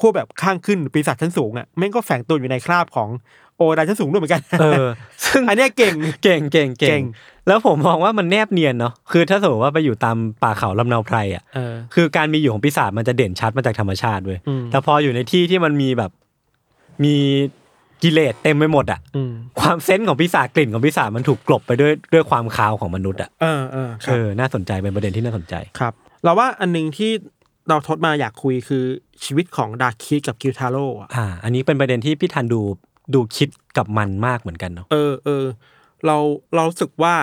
[0.01, 3.09] พวกแบบข้างขึ้นปีศาจชั้นสูงอะแม่งก็แฝงตัวอยู่ในคราบของ
[3.57, 4.85] โอดาชั้นสูงด้วยเหมือนกันเออ
[5.25, 7.03] ซึ่งอันเนี้ยเก่งเก่งเก่งเก่เก่งง
[7.47, 16.11] แล้วผมมองว่ามันแนบเนียนเนาะคือถ้าสมมติว่าไปอยู่ตามป่าเขาลำเนาไพรอะเออคือการมีอยู่ของปีศาจมันจะเด่นชัดมาจากธรรมชาติเว้ยอืมแต่พออยู่ในที่ที่มันมีแบบ
[17.03, 17.15] มี
[18.03, 27.11] กิเลสเต็มไปหมดอะอืมความ sense ของปีศาจกลิ่นของปีศาจมันถูกกลบไปด้วยด้วยความคาวของมนุษย์อะเออเออคเอรับอน่าสนใจเป็นประเด็นที่น่าสนใจครับ เราว่าอันหนึ่งที่
[27.69, 28.83] เราทดมาอยากคุยคือ
[29.23, 32.61] ชีวิตของดาร์คีกับคิวทาโร่อะอ่าอันนี้เป็นประเด็นที่พี่ทันดู
[33.13, 35.45] ดูคิดกับมันมากเหมือนกันเนาะเออเออ
[36.05, 36.17] เรา
[36.55, 37.15] เรารู้สึกว่า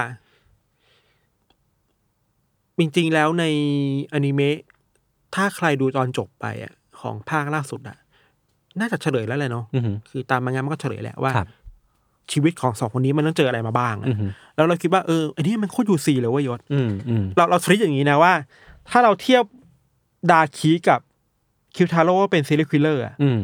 [2.78, 3.44] จริงๆแล้วใน
[4.12, 4.59] อนิเมะ
[5.35, 7.96] ถ้าใครดูตอนจบไปอะ ของภาคล่าสุดอะ
[8.81, 11.48] น่าจะเฉลยแล้วแหละเนาะอือหือคือตามมางานมันก็เฉลยแหละว่าครับ
[12.33, 18.33] ชีวิตของสองคนนี้มันต้องเจออะไรมาบ้างอะอือหือแล้วเราคิดว่าเอออันนี้มันโคตรยูซีเลยเว้ยยศอืมอืมเราเราคิดอย่างนี้นะว่า
[18.90, 19.42] ถ้าเราเทียบ
[20.31, 21.01] ดาคิกับ
[21.77, 23.41] กิวทาโร่ว่าเป็น serial killer อะอืม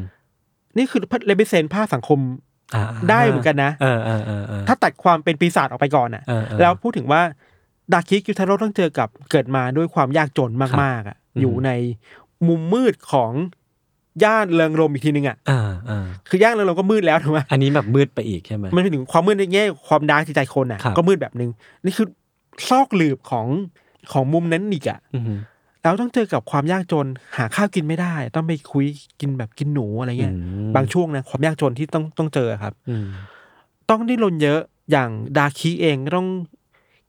[0.77, 2.19] นี่คือเลเบเซนภาคสังคม
[2.75, 7.23] อ่าได้เหมือนกันนะเออเออเออเออถ้าตัดความเป็นปีศาจออกไปก่อนอะเออเออแล้วพูดถึงว่า
[7.93, 10.51] ดาคิคิวทาโร่ต้องเจอกับเกิดมาด้วยความยากจน
[10.83, 11.71] มากๆอะอืมอยู่ใน
[12.49, 13.33] มุมมืดของ
[14.25, 15.61] ย่านเริงรมอีกทีนึงอะอ่า
[15.91, 21.51] อ่าคือย่านเริงรมก็มืดแล้วถูกไหมอันนี้แบบมืดไปอีกใช่ไหมมันเป็นถึงความมืดในแง่ความดาร์กจิตใจคนอะครับก็มืดแบบนึง
[21.85, 22.07] นี่คือ
[22.69, 23.47] ซอกหลืบของ
[24.13, 24.99] ของมุมนั้นอีกอะ
[25.91, 28.87] อือหือแล้วต้องเจอกับความยากจนหาข้าวกินไม่ได้ ต้องไปคุย
[29.21, 33.07] กินแบบกินหนูอะไรเงี้ยอืมบางช่วงนะความยากจนที่ต้องต้องเจอครับอืม
[33.91, 36.29] ต้องดิ้นรนเยอะอย่างดาคีเองก็ต้อง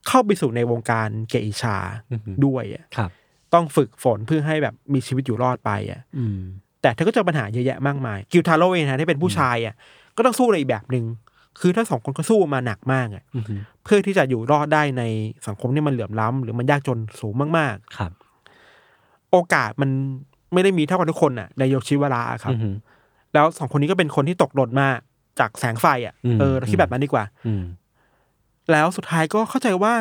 [0.07, 1.77] เข้าไปสู่ในวงการเกอิชา
[2.11, 3.11] อือหือด้วยอะครับ
[3.53, 6.39] ต้องฝึกฝนเพื่อให้แบบมีชีวิตอยู่รอดไปอะอืม
[6.81, 9.75] แต่เธอก็เจอปัญหาเยอะแยะมากมาย กิวทาโร่เองนะที่เป็นผู้ชายอะ
[10.17, 11.05] ก็ต้องสู้ในอีกแบบหนึ่ง
[11.59, 15.03] คือถ้าสองคนก็สู้มาหนักมากอะอือฮึเพื่อที่จะอยู่รอดได้ใน
[15.47, 18.28] สังคมที่มันเหลื่อมล้ำหรือมันยากจนสูงมากครับๆ
[19.31, 19.89] โอกาสมัน
[20.53, 22.69] ไม่ได้มีเท่ากันทุกคนอะในโยชิวาระอะครับอือฮึ
[23.33, 24.87] แล้วสองคนนี้ก็เป็นคนที่ตกหล่นมา
[25.39, 27.63] จากแสงไฟอะอืมเออเราคิดแบบนั้นดีกว่า อืม
[28.71, 29.93] แล้วสุดท้ายก็เข้าใจว่า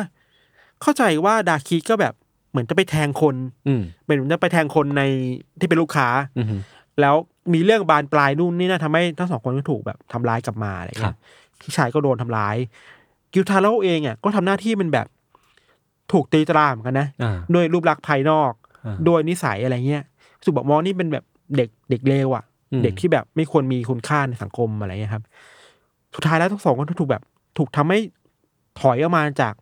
[0.81, 2.13] เข้าใจว่าดาคิก็แบบ
[2.51, 3.35] เหมือนจะไปแทงคน
[3.67, 5.03] อืมเป็นเหมือนจะไปแทงคนใน
[5.59, 6.55] ที่เป็นลูกค้าอือฮึ
[7.01, 7.15] แล้ว
[7.53, 11.17] มีเรื่องบานปลายนู่นนี่นะทำให้ทั้งสองคนก็ถูกแบบทำร้ายกลับมาอะไรครัเงี้บย
[11.59, 12.55] พี่ชายก็โดนทำร้าย
[13.33, 15.07] กิวทาโร่เองอะก็ทำหน้าที่เป็นแบบ
[16.11, 18.51] ถูกตีตราเหมือนกันนะอ่าด้วยรูปลักษณ์ภายนอก
[18.85, 20.03] อ่าด้วยนิสัยอะไรเงี้ย
[20.43, 21.25] สุบอกมองนี่เป็นแบบ
[21.57, 25.23] เด็กเด็กเลวอะอืมเด็กที่แบบไม่ควรมีคุณค่าในสังคมอะไรเงี้ยครับ
[26.15, 27.23] สุดท้ายแล้วทั้งสองคนก็ถูกแบบ
[27.57, 27.99] ถูกทำให้
[28.79, 29.53] ถอยออกมาจาก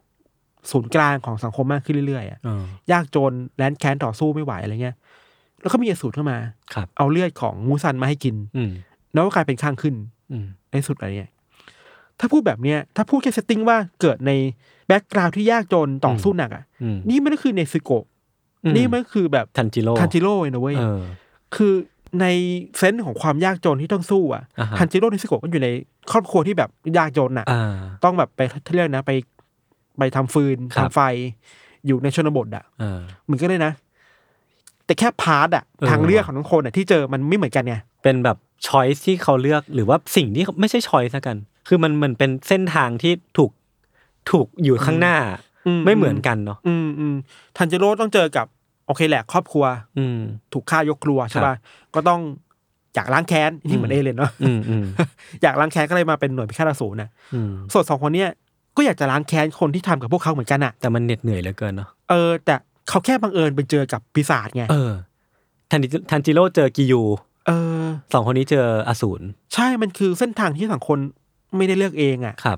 [0.71, 4.95] ศูนย์กลางของสังคมมากขึ้นเรื่อยๆอะอ่ายากจนแร้นแค้นต่อสู้ไม่ไหวอะไรเงี้ย
[5.61, 6.37] แล้วก็มีอสูรเข้ามา
[6.73, 8.71] ครับเอาเลือดของมูซันมาให้กินอืม
[9.13, 9.95] แล้วก็กลายเป็นข้างขึ้น
[10.31, 11.31] อืมในสุดอะไรเงี้ย
[12.19, 14.31] ถ้าพูดแบบเนี้ยถ้าพูดแค่ setting ว่าเกิดใน
[14.87, 18.05] background ที่ยากจนต่อสู้หนักอะอืมนี่มันก็คือเนซึโกะ
[18.75, 21.01] นี่มันก็คือแบบทันจิโร่ทันจิโร่เลยนะเว้ยเออ
[21.55, 21.73] คือ
[22.21, 22.25] ใน
[22.77, 25.69] sense ของความยากจนที่ต้องสู้อะอ่าฮะทันจิโร่เนซึโกะก็อยู่ใน
[26.11, 27.61] ครอบครัวที่แบบยากจนอะอ่า
[28.03, 29.11] ต้องแบบไปที่เรียกนะไป
[29.97, 30.99] ไปทำฟืนครับทำไฟ
[31.85, 33.73] อยู่ในชนบทอะเออเหมือนกันเลยนะ
[34.85, 43.51] แต่แค่ path อะเออทางเลือกของทั้งคนอะที่เจอมันไม่เหมือนกันไงเป็นแบบ choice ที่เขาเลือกหรือว่าสิ่งที่เขาไม่ใช่ choice ซะกัน คือมันมันเป็นเส้นทางที่ถูก
[44.31, 45.17] ถูกอยู่ข้างหน้า
[45.67, 47.15] อืมไม่เหมือนกันเนาะอืมอืม
[47.57, 48.47] ทันจิโร่ต้องเจอกับ
[48.87, 49.65] โอเคแหละ ครอบครัว
[49.97, 50.19] อืม
[50.53, 51.55] ถูกฆ่ายกครัวใช่ป่ะ
[51.95, 52.21] ก็ต้อง
[52.95, 54.85] อยากล้างแค้นที่เหมือนอืเอมเลนเนาะอืมอืม
[55.43, 58.29] อยากล้างแค้นก็เลยมาเป็นหน่วยพิฆาตอสูรนะอืมส่วนสองคนเนี้ย
[58.75, 62.55] ก็อยากจะล้างแค้นคนที่ทำกับพวกเขาเหมือนกันอะแต่มันเหน็ดเหนื่อยเหลือเกินเนาะเออแต่
[62.89, 64.91] เขาแค่บังเอิญไปเจอกับปีศาจไงเออ
[65.71, 67.01] ทันจิทันจิโร่เจอกิยู
[67.47, 67.51] เอ
[67.83, 69.21] อสองคนนี้เจออสูร
[69.53, 70.97] ใช่มันคือเส้นทางที่สังคม
[71.57, 72.57] ไม่ได้เลือกเองอะครับ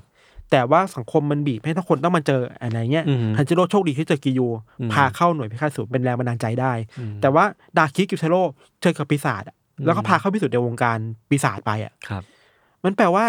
[0.50, 4.46] แต่ว่าสังคมมันบีบให้ทุกคนต้องมาเจออะไรเงี้ยอืมทันจิโร่โชคดีที่เจอกิยู
[4.80, 7.44] อืมพาเข้าหน่วยพิฆาตอสูรเป็นแรงบันดาลใจได้อืมแต่ว่า
[7.78, 8.42] ดาคิกิวเทโร่
[8.82, 12.22] เจอกับปีศาจอะแล้วก็พาเข้าพิสูจน์ในวงการปีศาจไปอะครับ
[12.84, 13.24] มันแปลว่า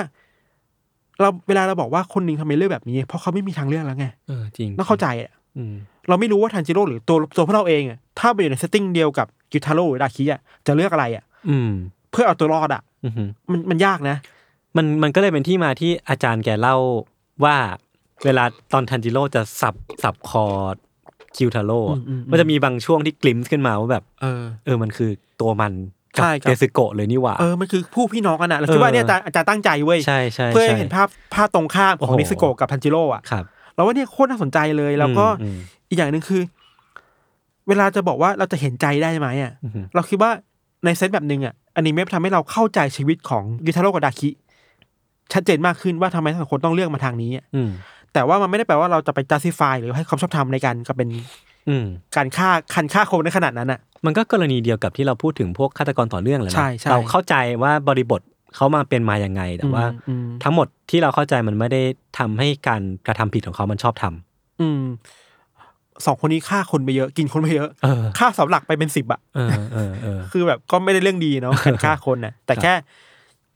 [1.20, 5.74] เราเวลาเราบอกว่าคนหนึ่งทำไมเลือกแบบนี้ เพราะเขาไม่มีทางเลือกแล้วไงเออจริงต้องเข้าใจอะอืม
[6.08, 11.72] เราไม่รู้ว่าทันจิโร่หรือตัวตัวพวกเราเองอะถ้าไปอยู่ใน setting เดียวกับกิวทาโร่หรือดาคิอะจะเลือกอะไรอะ อืม
[12.12, 13.14] เพื่อเอาตัวรอดอะอืม
[13.52, 14.18] มันมันยากนะ
[14.78, 16.76] มันมันก็เลยเป็นที่มาที่อาจารย์แกเล่า
[17.45, 17.56] ว่า
[18.25, 20.45] เวลาตอนทันจิโร่จะสับสับคอ
[21.36, 25.10] กิวทาโร่อะอืมอืมอืมมันจะมีบางช่วงที่ glimpse ขึ้นมาว่าแบบเออ เออมันคือ
[25.41, 25.73] ตัวมัน
[26.17, 33.43] กับใช่ครับเกซึโกะเลยนี่หว่าเออมันคือผู้พี่น้องกันอะเราคิดว่าเนี่ยอาจารย์อาจารย์ตั้งใจเว้ยใช่ใช่เพื่อให้ใช่เห็นภาพภาพตรงข้ามของโอ้โหนิสโกะกับทันจิโร่อะครับ
[33.75, 35.58] เราว่าเนี่ยโคตรน่าสนใจเลยแล้วก็อืม
[35.89, 36.41] อีกอย่างหนึ่งคือ
[37.67, 40.32] เวลาจะบอกว่าเราจะเห็นใจได้ไหมอะอืมเราคิดว่า
[40.86, 44.30] ในเซตแบบหนึ่งอะอนิเมะทำให้เราเข้าใจชีวิตของกิทาโร่กับดาคิ
[45.34, 47.70] ชัดเจนมากขึ้นว่าทำไมสังคมต้องเลือกมาทางนี้อะอืม
[48.13, 51.10] แต่ว่ามันไม่ได้แปลว่าเราจะไป justify หรือให้ความชอบธรรมในการกับเป็น
[51.70, 58.22] อืมการฆ่าคันฆ่าคนในขนาดนั้นอะ มันก็กรณีเดียวกับที่เราพูดถึงพวกฆาตกรต่อเนื่องแหละใช่นะใช่เราเข้าใจว่าบริบท
[58.56, 61.82] เขามาเป็นมาอย่างไง แต่ว่าอืมทั้งหมดที่เราเข้าใจมันไม่ได้
[62.17, 64.82] ทำให้การกระทำผิดของเขามันชอบทำอืม
[66.06, 72.74] สองคนนี้ฆ่าคนไปเยอะกินคนไปเยอะเออฆ่าเสาหลักไปเป็นสิบอะเออเออเออคือแบบก็ไม่ได้เรื่องดีเนาะการฆ่าคนน่ะ แต่แค่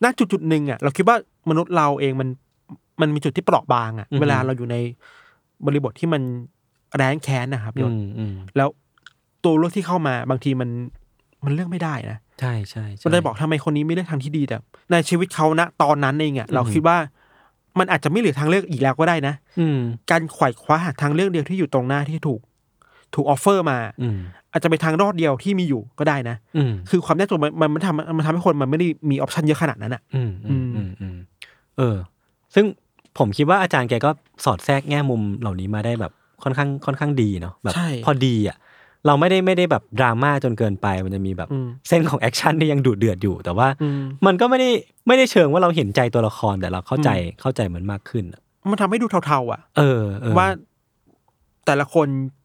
[0.04, 1.18] ณจุดจุดๆหนึ่งอะเราคิดว่า
[1.50, 2.30] มนุษย์เราเองมัน
[3.02, 4.76] มันมีจุดที่เปราะบางอะอือฮึเวลาเราอยู่ใน
[5.66, 6.22] บริบทที่มัน
[6.96, 8.70] แรงแค้นนะครับยอืศมอืมแล้ว
[9.44, 10.70] ตัวเลือกที่เข้ามาบางทีมัน
[11.46, 14.58] มันเลือกไม่ได้นะใช่ใช่ใช่มันเลยบอกทำไมคนนี้ไม่เลือกทางที่ดีแต่
[14.92, 16.98] ในชีวิตเขานะตอนนั้นเองอะเราคิดว่า
[17.80, 19.80] มันอาจจะไม่เหลือทางเลือกอีกแล้วก็ได้นะ อืม
[20.12, 22.42] การไขว่คว้าหาทางเลือกเดียวที่อยู่ตรงหน้าที่ถูก
[23.16, 24.18] ถูก offer มาอืม
[24.52, 31.16] อาจจะเป็นทางรอดเดียวที่มีอยู่ก็ได้นะอืมคือความยากจนมันมันมันทำมันทำให้คนมันไม่ได้มี option เยอะขนาดนั้นอะอืมอืมอืมอืม
[31.78, 31.98] เออ
[32.56, 32.66] ซึ่ง
[33.18, 34.10] ผมคิดว่าอาจารย์แกก็
[34.46, 36.12] สอดแทรกแง่มุมเหล่านี้มาได้แบบ
[36.44, 38.58] ค่อนข้างค่อนข้างดีเนาะแบบใช่พอดีอะ
[39.08, 44.70] เราไม่ได้ไม่ได้แบบดราม่าจนเกินไป มันจะมีแบบอืมเส้นของ action ที่ยังดุเดือดอยู่ แต่ว่าอืมมันก็ไม่ได้
[45.08, 50.48] ไม่ได้เชิงว่าเราเห็นใจตัวละครแต่เราเข้าใจอืมเข้าใจมันมากขึ้นอะมันทำให้ดูเทาๆ อะ เออเออว่า
[51.66, 52.08] แต่ละคน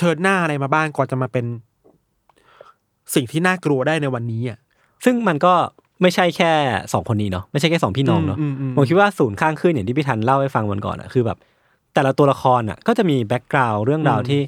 [0.00, 1.44] ชิญหน้าอะไรมาบ้างก่อนจะมาเป็น
[3.14, 4.58] สิ่งที่น่ากลัวได้ในวันนี้อะ
[5.04, 5.54] ซึ่งมันก็
[6.02, 6.52] ไม่ใช่แค่
[6.92, 11.38] สองคนนี้เนาะไม่ใช่แค่สองพี่น้องเนาะอืมอืมอืมผมคิดว่าศูนย์ข้างขึ้นอย่างที่พี่ทันเล่าให้ฟังวันก่อนอะคือแบบ
[11.94, 14.40] แต่ละตัวละครอะก็จะมีแบ็กกราวด์เรื่องราวที่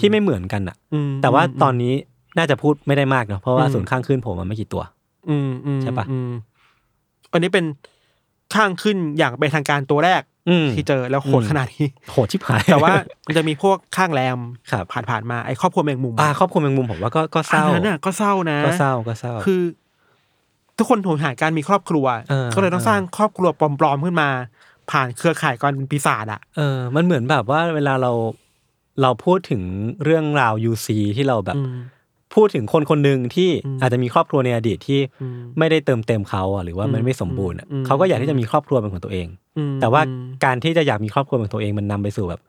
[0.00, 1.94] ที่ไม่เหมือนกันอะอืมแต่ว่าตอนนี้
[2.38, 4.82] น่าจะพูดไม่ได้มากเนาะเพราะว่าอืมศูนย์ข้างขึ้นผมมันไม่กี่ตัว
[5.28, 6.32] อืมอืมใช่ปะอืม
[7.32, 7.64] อันนี้เป็น
[8.54, 10.35] ข้างขึ้นอย่างเป็นทางการตัวแรกอืม
[10.72, 12.94] ที่เจอแล้วโหดอืมขนาดนี้โหดชิบหายแต่ว่า
[13.26, 14.38] มันจะมีพวกข้างแรม
[14.70, 19.60] ครับผ่านผ่านๆมาไอ้ครอบครัวแมงมุมอ่าครอบครัวแมงมุมผมว่าก็ก็เศร้าอันนั้นน่ะก็เศร้านะ ก็เศร้าก็เศร้าคือ
[20.78, 23.48] ทุกคนโหยหาการมีครอบครัวเออก็เลยต้องสร้างครอบครัว
[23.80, 24.28] ปลอมๆขึ้นมา
[24.90, 28.12] ผ่านเครือข่ายการเป็นปีศาจอะเออ มันเหมือนแบบว่าเวลาเรา
[29.02, 29.62] เราพูดถึง
[30.04, 31.76] เรื่องราว UC ที่เราแบบอืม
[32.34, 39.26] พูดถึงคนคนหนึ่งที่อืมอาจจะมีครอบครัวในอดีตที่อืมไม่ได้เติมเต็มเขาอะหรือว่ามันอืมไม่สมบูรณ์อะอืมเขาก็อยากที่จะมีครอบครัวเป็นของตัวเอง
[39.58, 42.40] อืมแต่ว่าอืมการที่จะอยากมีครอบครัวเป็นของตัวเองมันนำไปสู่แบบ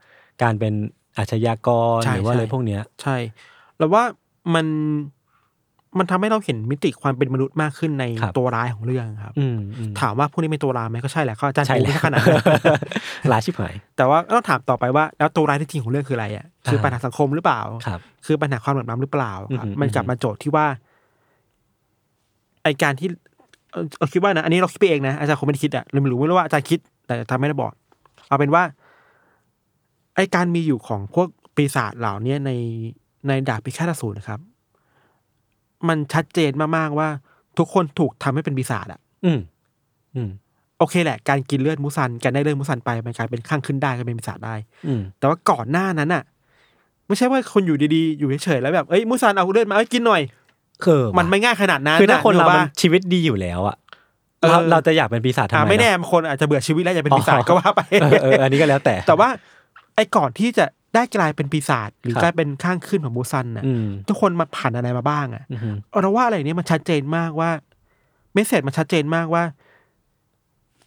[0.42, 0.72] การเป็น
[1.18, 3.16] อาชญากรใช่หรือว่าอะไรใช่พวกเนี้ย ใช่
[3.78, 4.02] แล้วว่า
[4.54, 4.66] มัน
[5.98, 20.66] มันทำให้เราเห็นมิติความเป็นมนุษย์มากขึ้นในครับตัวร้ายของเรื่องครับอืมอืมถามว่าพวกนี้เป็นตัวร้ายไหมก็ใช่แหละเขาอาจารย์ใช่ปูแล้ไม่วขนาดนั้นลาชิบหายแต่ว่าก็ต้องถามต่อไปว่าแล้วตัวร้ายที่จริงของเรื่องคืออะไรอะคืออ่าปัญหาสังคมหรือเปล่าครับคือปัญหาความเหลื่อมล้ำหรือเปล่าครับอือหือมันกลับมาโจทย์ที่ว่า
[22.62, 23.08] ไอการที่
[23.72, 27.72] เอ่อเราคิดว่านะอันนี้เราคิดไปเองนะอาจารย์คงไม่ได้คิดอะเราไม่รู้ไม่รู้ว่าอาจารย์คิดแต่อาจารย์ไม่ได้บอก
[28.28, 28.62] เอาเป็นว่า
[30.16, 32.50] ไอการมีอยู่ของพวกปีศาจเหล่านี้ใน
[33.28, 34.40] ในดาบพิฆาตอสูรนะครับ
[35.88, 37.08] มันชัดเจนมากๆว่า
[37.58, 39.40] ทุกคนถูกทำให้เป็นปีศาจอะ อืม
[40.16, 40.30] อืม
[40.78, 44.54] โอเคแหละ การกินเลือดมุสันการได้เลือดมุสันไปมันกลายเป็นข้างขึ้นได้ก็เป็นปีศาจได้
[44.86, 46.22] อืมแต่ว่าก่อนหน้านั้นอะ
[47.06, 50.22] ไม่ใช่ว่าคนอยู่ดีๆอยู่เฉยๆแล้วแบบเอ้ยมุสันเอาเลือดมาเอ้ยกินหน่อย
[50.84, 53.76] คือมันไม่ง่ายขนาดนั้นคือถ้าคนเรากออกมันปะชีวิตดีอยู่แล้วอะ
[54.40, 59.28] เออเราเราจะอยากเป็นปีศาจทำอ่าไมไม่แน่เนอะบางคนอาจจะเบื่อชีวิตแล้วอยากเป็นปีศาจอ๋อก็ว่าไปเออเอออันนี้ก็แล้วแต่ แต่ว่า
[59.96, 67.50] ไอ้ก่อนที่จะ ได้กลายเป็นปีศาจหรือครับ กลายเป็นข้างขึ้นของมูซันน่ะ อืม ทุกคนมาผ่านอะไรมาบ้างอะอืมเราว่าอะไรเนี้ยมันชัดเจนมากว่า
[68.34, 69.42] เมสเซจมันชัดเจนมากว่า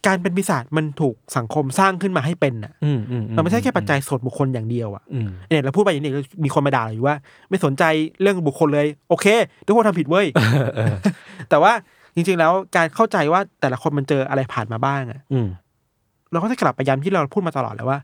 [0.06, 6.12] การเป็นปีศาจมันถูกสังคมสร้างขึ้นมาให้เป็นน่ะ อืมอืมมันไม่ใช่แค่ปัจจัยส่วนบุคคลอย่างเดียวอะอืมเนี่ยเราพูดไปอย่างนี้
[6.44, 7.16] มีคนมาด่าเราอยู่ว่า
[7.50, 7.82] ไม่สนใจ
[8.20, 9.26] เรื่องบุคคลเลย โอเค
[9.66, 10.26] ทุกคนทำผิดเว้ย
[10.76, 10.94] เออ
[11.50, 11.72] แต่ว่า
[12.14, 15.48] จริง ๆ แล้วการเข้าใจว่าแต่ละคนมันเจออะไรผ่านมาบ้างอะ อืม
[16.32, 17.98] เราก็จะกลับไปย้ำที่เราพูดมาตลอดเลยว่า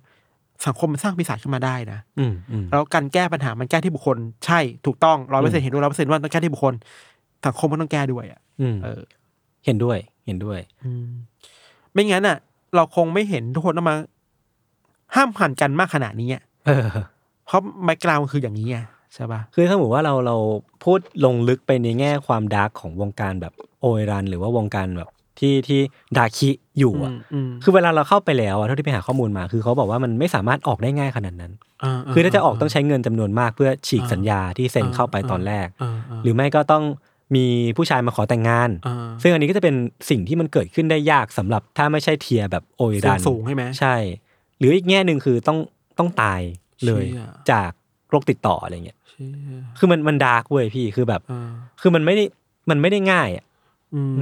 [0.66, 4.16] สังคมมันสร้างปีศาจขึ้นมาได้นะอืมอืมแล้วการแก้ปัญหามันแก้ที่บุคคล
[4.46, 6.74] ใช่ถูกต้องร้อยเปอร์เซ็นต์เห็นด้วยร้อยเปอร์เซ็นต์ว่าต้องแก้ที่บุคคล
[7.46, 9.00] สังคมมันต้องแก้ด้วยอะอืมเออ
[9.64, 11.06] เห็นด้วยเห็นด้วยอืม
[11.92, 12.36] ไม่งั้นอะ
[12.74, 13.96] เราคงไม่เห็นทุกคนต้องมา
[15.14, 16.86] ห้ามหันกันมากขนาดนี้อะเออ
[17.46, 18.78] เพราะ background คืออย่างนี้ไง
[19.14, 20.36] ใช่ปะคือถ้าสมมติว่าเราเรา
[20.84, 25.08] พูดลงลึกไปในแง่ความ dark ของวงการแบบโออิรันหรือว่าวงการแบบ
[25.40, 25.80] ที่ที่
[26.16, 31.52] ดาร์คิอยู่อะอืมคือเวลาเราเข้าไปแล้วอะเท่าที่ไปหาข้อมูลมา คือเขาบอกว่ามันไม่สามารถออกได้ง่ายขนาดนั้น
[32.12, 35.66] คือถ้าจะออกต้องใช้เงินจำนวนมากเพื่อฉีกสัญญาที่เซ็นเข้าไปตอนแรก
[36.22, 36.84] หรือไม่ก็ต้อง
[37.36, 37.46] มี
[37.76, 38.70] ผู้ชายมาขอแต่งงาน
[39.22, 39.74] ซึ่งอันนี้ก็จะเป็น
[40.10, 43.96] สิ่งที่มันเกิดขึ้นได้ยากสำหรับถ้าไม่ใช่ tier แบบโออิรันสูงใช่ไหมใช่
[44.58, 45.58] หรืออีกแง่หนึ่งคือต้อง
[45.98, 46.40] ต้องตาย
[46.86, 47.70] เลยเชี่ยจาก
[48.10, 52.24] โรคติดต่ออะไรเงี้ยเชี่ยคือมันมัน dark เว้ยพี่คือแบบเออคือมันไม่ได้
[52.70, 53.44] มันไม่ได้ง่ายอะ
[53.94, 54.12] อืม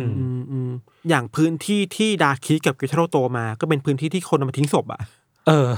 [0.51, 0.71] อืม
[1.09, 5.01] อืมอืมอย่างพื้นที่ที่ดาร์คคิกับกิวทาโร่โตมา ก็เป็นพื้นที่ที่คนเอามาทิ้งศพอะ
[5.47, 5.69] เออ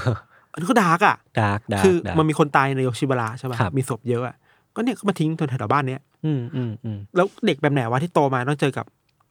[0.51, 4.35] อันนี้ก็ dark อะ dark dark คือดาร์กมันมีคนตายในโยชิบาระใช่ป่ะครับมีศพเยอะอะ
[4.75, 8.85] ก็เนี่ยก็มาทิ้งตรงแถวๆบ้านเนี้ยอืมอืมอืมแล้วเด็กแบบไหนวะที่โตมาต้องเจอกับ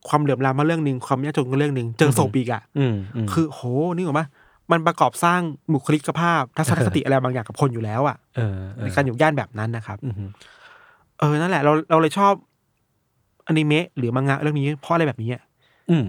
[0.09, 3.61] ความเหลื่อมล้ำมาเรื่องหนึ่งความยากจนก็เรื่องหนึ่งเจอศพอีกอะอืมอืมคือโห
[3.95, 4.27] นึกออกปะ
[4.73, 5.41] มันประกอบสร้าง
[5.73, 10.15] บุคลิกภาพทัศนคติอะไรบางอย่างกับคนอยู่แล้วอะเออเอในอการอยู่ย่านแบบนั้นนะครับอืม
[11.19, 12.35] เออนั่นแหละเราเราเลยชอบ
[13.47, 15.31] อนิเมะหรือมังงะเรื่องนี้เพราะอะไรแบบนี้
[15.89, 16.07] อะอืม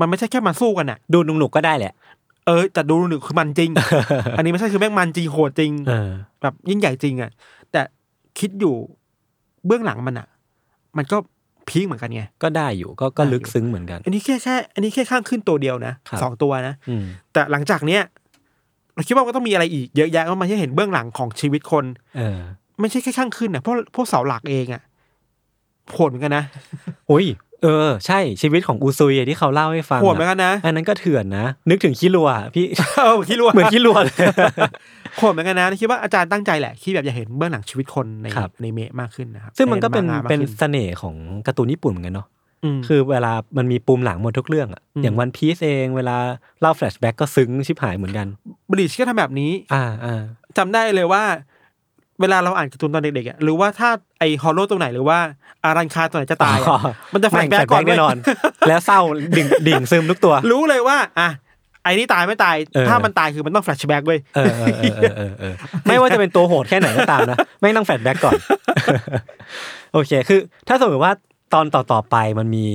[0.00, 1.92] มันไม่ใช่แค่มาสู้กันอะดูหนุกๆก็ได้แหละ
[2.46, 3.70] เออแต่ดูหนึ่งคือมันจริง
[4.36, 6.10] อันนี้ไม่ใช่คือแม่งมันจริงโหดจริงเออ
[6.42, 7.30] แบบยิ่งใหญ่จริงอะ
[7.72, 7.80] แต่
[8.38, 8.74] คิดอยู่
[9.66, 10.26] เบื้องหลังมันอะ
[10.96, 11.16] มันก็
[11.68, 18.02] พีคเหมือนกันไง ก็ได้อยู่ก็ก็ได้อยู่ ลึกซึ้งเหมือนกัน อันนี้แค่แค่ อันนี้แค่ข้างขึ้นตัวเดียวนะครับ สองตัวนะ อืมแต่หลังจากเนี้ย
[18.94, 21.84] เราคิดว่ามันก็ต้องมีอะไรอีกเยอะแยะว่ามันให้เห็นเบื้องหลังของชีวิตคน
[22.16, 22.38] เออ
[22.80, 24.82] ไม่ใช่แค่ข้างขึ้นนะเพราะพวกเสาหลักเองอะ
[25.92, 26.44] โหดเหมือนกันนะ
[27.08, 27.24] โอ้ย
[27.62, 34.16] เออ ใช่ชีวิตของอูซุยอะที่เขาเล่าให้ฟังโหดเหมือนอะกันนะอันนั้นก็เถื่อนนะ นึกถึงคิรัวอะพี่เออคิดว่าเหมือนคิรัวเลย
[35.18, 41.14] โหดเหมือนกันนะคิดว่าอาจารย์ตั้งใจแหละที่แบบอยากเห็นเบื้องหลังชีวิตคนในครับในเมะมากขึ้นนะครับซึ่งมันก็เป็นใงะากเป็นขึ้เสน่ห์ของ
[41.46, 42.28] การ์ตูนญี่ปุ่นเหมือนกันเนาะ
[42.76, 46.16] มคือเวลามันมีปูมหลังหมดทุกเรื่องอะอืมอย่าง One Piece เองเวลา
[46.60, 48.26] เล่า flashback ก็ซึ้งชิบหายเหมือนกัน
[48.70, 50.22] Bleach ก็ทำแบบนี้ อ่าอ่า
[50.56, 51.22] จำได้เลยว่า
[52.20, 55.18] เวลาเราอ่านการ์ตูนตอนเด็กๆอะหรือว่าถ้าไอ Hollow ตรงไหนหรือว่า
[55.64, 56.78] Arrancar ตัวไหนจะตายอะอ๋อ
[57.12, 59.00] มันจะ flashback ก่อนแน่นอนเว้ยแล้วเศร้า
[59.36, 61.28] ดิ่งดิ่งซึมทุกตัว รู้เลยว่าอะ
[61.84, 65.54] ไอ้นี่ตายไม่ตายเออถ้ามันตายคือมันต้อง flashback เว้ยเออเออเออเออเออ
[65.86, 68.34] ไม่ว่าจะเป็นตัวโหดแค่ไหนก็ตามนะ แม่งต้อง flashback ก่อน
[69.92, 71.12] โอเค คือ ถ้าสมมติว่า
[71.54, 72.66] ตอนต่อๆไปมันมี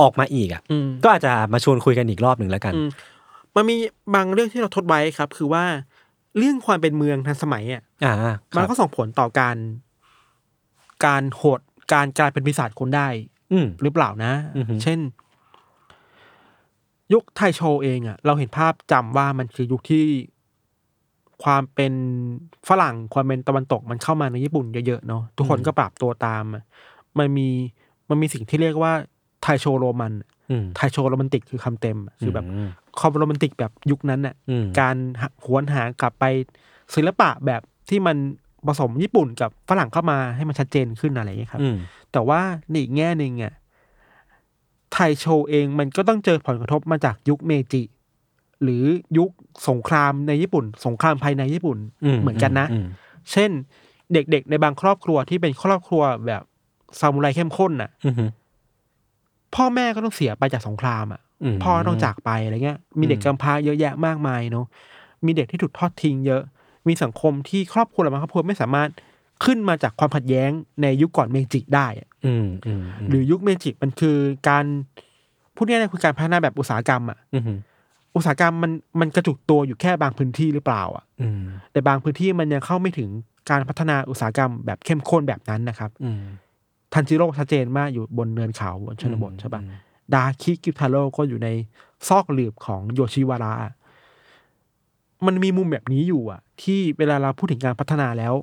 [0.00, 2.88] ออกมาอีกอะอืมก็อาจจะมาชวนคุยกันอีกรอบหนึ่งแล้วกันอืม
[3.56, 3.76] มันมี
[4.14, 5.64] บางเรื่องที่เราทดไว้ครับ คือว่า
[6.38, 8.14] เรื่องความเป็นเมืองทันสมัยอะอ่า
[8.52, 9.56] คมันรับก็ส่งผลต่อการ
[11.06, 11.60] การโหด
[11.92, 13.08] การกลายเป็นปีศาจคนได้
[13.52, 15.00] อืมหรือเปล่านะอือฮึเช่น
[17.12, 20.06] ยุคไทโชเองอะเราเห็นภาพจำว่ามันคือยุคที่
[21.44, 21.92] ความเป็น
[22.68, 26.62] ฝรั่งความเป็นตะวันตกมันเข้ามาในญี่ปุ่นเยอะๆเนาะทุกคนก็ปรับตัวตามอะ
[27.18, 27.48] มันมี
[28.08, 28.92] มันมีสิ่งที่เรียกว่า
[29.42, 30.29] ไทโชโรมันอืม
[30.76, 36.24] ไทโชโรแมนติกคือคำเต็มอะคือแบบมความโรแมนติกแบบยุคนั้นน่ะอืมการหาหวนหากลับไป
[36.94, 38.16] ศิลปะแบบที่มัน
[38.66, 41.76] ผสมญี่ปุ่นกับฝรั่งเข้ามาให้มันชัดเจนขึ้นอะไรอย่างเงี้ยครับอืม
[42.12, 43.54] แต่ว่าในอีกแง่หนึ่งอะ
[44.92, 47.82] ไทโชเองมันก็ต้องเจอผลกระทบมาจากยุคเมจิ
[48.62, 48.84] หรือ
[49.18, 49.30] ยุค
[49.68, 52.86] สงครามในญี่ปุ่น สงครามภายในญี่ปุ่นอืมเหมือนกันนะอืม
[53.32, 53.50] เช่น
[54.12, 56.42] เด็กๆ ในบางครอบครัวที่เป็นครอบครัวแบบ
[57.00, 58.14] ซามูไรเข้มข้นน่ะอืม
[59.54, 64.66] พ่อแม่ก็ต้องเสียไปจากสงครามอะอืมพ่อต้องจากไปอะไรเงี้ย มีเด็กอืมกำพร้าเยอะแยะมากมายเนาะ
[65.24, 66.42] มีเด็กที่ถูกทอดทิ้งเยอะ
[66.88, 68.88] มีสังคมที่ครอบครัวหรือบางครอบครัวไม่สามารถ
[69.44, 70.50] ขึ้นมาจากความขัดแย้ง
[70.82, 74.16] ในยุคก่อนเมจิได้อะอืมอืมมหรือยุคเมจิมันคือ
[74.48, 74.64] การ
[75.56, 77.42] พูดง่ายๆคือการพัฒนาแบบอุตสาหกรรมอะอืม
[78.16, 83.08] อุตสาหกรรมมันมันกระจุกตัวอยู่แค่บางพื้นที่หรือเปล่า อะอืมแต่บางพื้นที่มันยังเข้าไม่ถึง
[83.50, 86.22] การพัฒนาอุตสาหกรรมแบบเข้มข้นแบบนั้นนะครับ อืม
[86.92, 89.62] ทันจิโร่ชัดเจนมากอยู่บนเนินเขาบนชนบทใช่ปะ
[90.14, 91.48] ดาคิกิทาโร่ก็อยู่ใน
[92.08, 93.72] ซอกหลืบของโยชิวาระอะ
[95.26, 98.34] มันมีมุมแบบนี้อยู่อะ ที่เวลาเราพูดถึงการพัฒนาแล้ว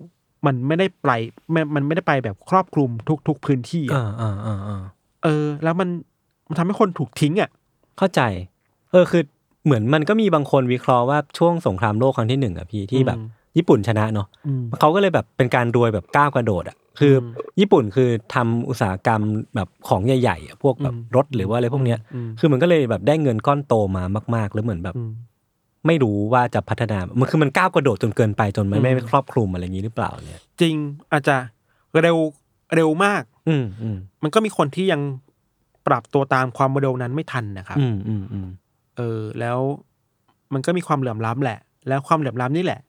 [0.45, 1.09] มันไม่ได้ไป
[1.53, 4.81] มันมันไม่ได้ไปแบบครอบคลุมทุกทุกพื้นที่อ่าอะอ่าอ่าอ่า
[5.23, 5.89] เออ แล้วมัน
[6.47, 7.49] มันทำให้คนถูกทิ้งอะ
[7.97, 8.21] เข้าใจ
[8.91, 9.23] เออคือ
[9.65, 17.25] เหมือนมันก็มีบางคนวิเคราะห์ว่าช่วงสงครามโลกครั้งที่หนึ่งอะพี่ที่แบบอืม ญี่ปุ่นชนะเนาะอืมเขาก็เลยแบบเป็นการรวยแบบก้าวกระโดดอะคืออม
[17.59, 19.21] ญี่ปุ่นคือทำอุตสาหกรรม
[19.55, 24.03] แบบของใหญ่ๆอะพวกแบบอืมรถหรือว่าอะไรพวกเนี้ยอืมคือมันก็เลยแบบได้เงินก้อนโตมา
[24.35, 25.11] มากๆ แล้วเหมือนแบบอืม
[25.87, 30.75] ไม่รู้ว่าจะพัฒนา มันคือมันก้าวกระโดดจนเกินไปจนมันไม่อืมครอบคลุมอะไรอย่างนี้หรือเปล่าเนี่ย จริง
[31.11, 31.35] อาจจะ
[32.01, 32.17] เร็ว
[32.75, 35.01] เร็วมาก อืมอืมมันก็มีคนที่ยัง
[35.87, 38.47] ปรับตัวตามความเร็วนั้นไม่ทันนะครับอืมอืมอืม
[38.97, 39.57] เออ แล้ว
[40.53, 42.79] มันก็มีความเหลื่อมล้ำแหละ แล้วความเหลื่อมล้ำนี่แหละ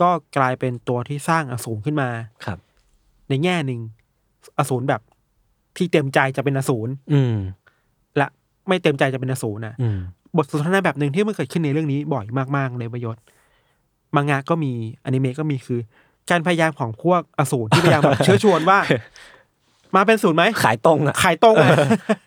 [0.00, 2.08] ก็กลายเป็นตัวที่สร้างอสูรขึ้นมา
[2.44, 2.58] ครับ
[3.28, 3.80] ในแง่หนึ่ง
[4.58, 5.00] อสูรแบบ
[5.76, 7.36] ที่เต็มใจจะเป็นอสูรอืม
[8.16, 8.26] และ
[8.68, 9.98] ไม่เต็มใจจะเป็นอสูรนะอืม
[10.36, 12.24] บทสนทนาแบบหนึ่งที่มันเกิดขึ้นในเรื่องนี้บ่อย
[12.56, 13.22] มากๆเลยประโยชน์
[14.16, 14.72] มังงะก็มี
[15.04, 15.80] อนิเมะก็มีคือ
[16.30, 18.78] การพยายามของพวกอสูรที่พยายามแบบ เชื้อชวนว่า
[19.96, 21.68] มาเป็นศูนย์ไหมขายตรงอะ ขายตรงอะ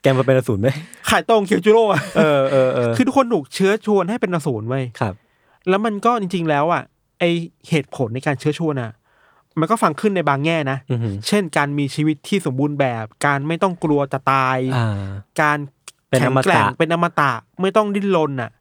[0.03, 0.67] แกมาเป็นอสูรไหม
[1.09, 5.13] ขายตรงเคียวจูโร่อะเออเออเออคือทุกคนถูกเชื้อชวนให้เป็นอสูรไว้ยครับ
[5.69, 6.83] แล้วมันก็จริง ๆ แล้วอะ
[7.19, 7.23] ไอ
[7.69, 8.91] เหตุผลในการเชื้อชวนอะ
[9.59, 14.87] มันก็ฟังขึ้นในบางแง่นะอือหือเช่น การมีชีวิตที่สมบูรณ์แบบ การไม่ต้องกลัวจะตายอ่า
[15.41, 15.57] การ
[16.09, 18.51] เป็นแข็องมตะแกร่งเป็นอมตะไม่ต้องดิ้นรนอะ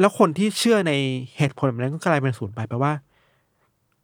[0.00, 0.92] แล้วคนที่เชื่อใน
[1.38, 2.92] เหตุผลแบบนั้นก็กลายเป็นศูนย์ไปแปลว่า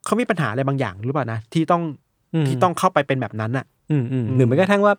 [0.05, 1.83] เขามีปัญหาอะไรบางอย่างหรือเปล่านะที่ต้อง
[2.35, 4.95] อืมที่ต้องเข้าไปเป็นแบบนั้นอะอืมอืมอืมหรือแม้กระทั่งว่า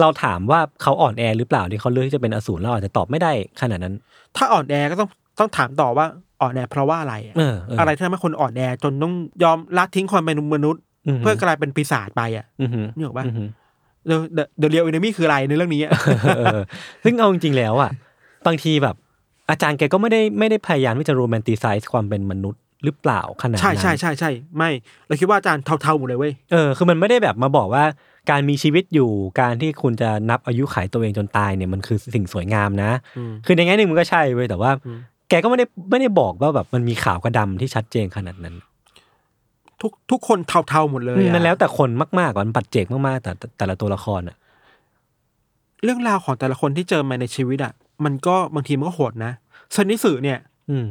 [0.00, 3.94] เราถามว่าเขาอ่อนแอหรือเปล่าที่เขาเลือกที่จะเป็นอสูรเราอาจจะตอบไม่ได้ขนาดนั้น
[4.36, 6.06] ถ้าอ่อนแอก็ต้องต้องถามต่อว่า
[6.44, 10.82] อ่อนแอเพราะว่าอะไรอะเออเออออะไรที่ทำให้คนอ่อนแอจนต้องยอมละทิ้งความเป็นมนุษย์
[11.16, 13.48] มเพื่อกลายเป็นปีศาจไปอะอือหือนึกออกปะอือหือ
[14.06, 15.90] the the real enemy คืออะไรในเรื่องนี้อะ
[16.36, 16.60] เออ
[17.04, 17.90] ซึ่งเอาจริงๆแล้วอะ
[18.46, 18.96] บางทีแบบ
[19.50, 24.70] อาจารย์แกก็ไม่ได้ไม่ได้พยายามที่จะ romanticize ความเป็นมนุษย์หรือเปล่าขนาดนั้นใช่ใช่ใช่ใช่ไม่
[25.06, 27.84] เราคิดว่าอาจารย์เท่าๆหมดเลยเว้ยเออคือมันไม่ได้แบบมาบอกว่า
[28.30, 38.56] การมีชีวิตอยู่การที่คุณจะนับอายุขัยตัวเองจนตายเนี่ยมันคือสิ่งสวยงามนะอืมคือในแง่หนึ่งมันก็ใช่เว้ยแต่ว่าอืมแกก็ไม่ได้ไม่ได้บอกว่าแบบมันมีขาวกับดำที่ชัดเจนขนาดนั้น
[39.80, 44.36] ทุกทุกคนเท่าๆหมดเลยอะมันแล้วแต่คนมากๆกว่ามันปัจเจกมากๆแต่แต่แต่ละตัวละครอะ
[45.84, 47.72] เรื่องราวของแต่ละคนที่เจอมาในชีวิตอะ
[48.04, 49.32] มันก็บางทีมันก็โหดนะ
[49.74, 50.38] เซนอิตสึเนี่ย
[50.70, 50.86] อืม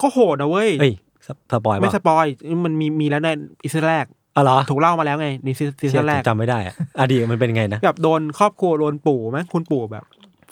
[0.00, 0.94] ก็โหดนะเว้ยเอ้ย
[1.26, 2.26] สสปอยไม่ป่ะสปอย
[2.64, 3.28] มันมีมีแล้วใน
[3.62, 10.04] อี season แรกอ๋อเหรอถูกเล่ามาแล้วไงใน season แรกจำไม่ได้อะอดีตมันเป็นไงนะแบบโดนครอบครัวโดนปู่ไหมคุณปู่แบบ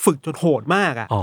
[0.04, 1.22] ฝึกจนโหดมากอะอ๋อ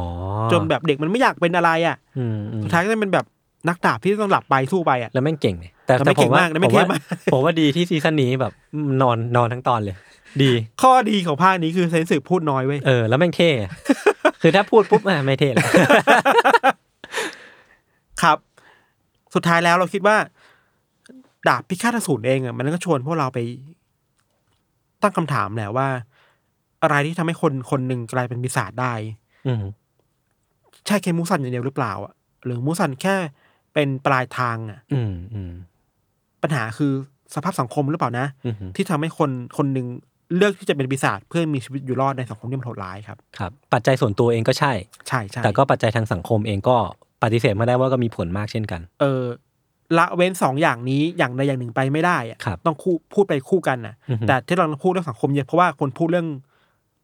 [0.51, 3.25] จนแบบเด็กมันไม่อยากเป็นอะไรอะอืมอืมสุดท้ายก็จะเป็นแบบ
[3.69, 7.01] นักดาบที่ต้องหลับไปสู้ไปอะแล้วแม่งเก่งเนี่ยแต่แต่แต่ไม่ผเก่มงว่ามากนะไม่ผมเท่ว่ามาก
[7.33, 8.53] ผมว่าดีที่ซีซั่นนี้แบบ
[9.01, 9.95] นอนนอนทั้งตอนเลย
[10.43, 13.71] ดี ข้อดีของภาคนี้คือเซนสึพูดน้อยเว้ยเออแล้วแม่งเท่อะ
[14.41, 15.65] คือถ้าพูดปุ๊บอะไม่เท่เลย
[18.21, 18.37] ครับ
[19.35, 20.15] สุดท้ายแล้วเราคิดว่า
[21.47, 23.39] ดาบพิฆาตอสูรเองอะมันก็ชวนพวกเราไป
[25.01, 25.87] ตั้งคำถามแหละว่า
[26.81, 28.93] อะไรที่ทำให้คนคนหนึ่งกลายเป็นปีศาจได้
[29.47, 29.63] อืม
[30.87, 32.13] ใช่แค่มูซันอย่างเดียวหรือเปล่าอะ
[32.45, 33.15] หรือมูซันแค่
[33.73, 35.51] เป็นปลายทางอะ อืมอืม
[36.41, 36.93] ปัญหาคือ
[37.35, 39.87] สภาพสังคมหรือเปล่านะอืมที่ทำให้คนคนหนึ่ง
[40.37, 44.71] เลือกที่จะเป็นปีศาจเพื่อมีชีวิตอยู่รอดในสังคมที่มันโหดร้ายครับครับ ปัจจัยส่วนตัวเองก็ใช่
[45.07, 46.77] ใช่ใช่แต่ก็ปัจจัยทางสังคมเองก็
[47.23, 49.23] ปฏิเสธไม่ได้ว่าก็มีผลมากเช่นกัน เออ
[49.97, 56.27] ละเว้นสองอย่างนี้อย่างใดอย่างหนึ่งไปไม่ได้อะครับต้องคู่พูดไปคู่กันน่ะอือฮึแต่ที่เราพูดเรื่องสังคมเยอะเพราะว่าคนพูดเรื่อง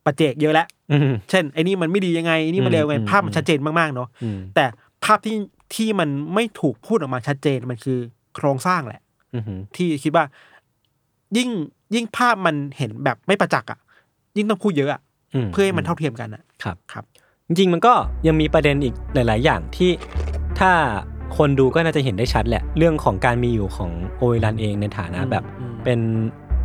[0.07, 4.65] ปัจเจกเยอะแล้วอืมเช่นไอ้นี่มันไม่ดียังไงไอ้นี่มันเลวยังไงอืมภาพมันชัดเจนมากๆเนาะอืมแต่
[5.05, 5.37] ภาพที่
[5.75, 7.99] ที่มันไม่ถูกพูดออกมาชัดเจนมันคือ
[8.35, 9.01] โครงสร้างแหละ
[9.33, 9.43] อืม
[9.75, 10.25] ที่คิดว่า
[11.37, 11.49] ยิ่ง
[11.95, 13.79] ยิ่งภาพมันเห็นแบบไม่ประจักษ์อะ
[14.37, 15.01] ยิ่งต้องพูดเยอะอะ
[15.45, 17.03] มเพื่อให้มันเท่าเทียมกันอะครับครับ
[17.47, 17.93] จริงๆมันก็
[18.27, 19.91] ยังมีประเด็นอีกหลาย ๆ อย่างที่
[20.59, 20.71] ถ้า
[21.37, 25.99] คนดูก็น่าจะเห็นได้ชัดแหละ เรื่องของการมีอยู่ของโอเวรันเองในฐานะแบบอืมเป็น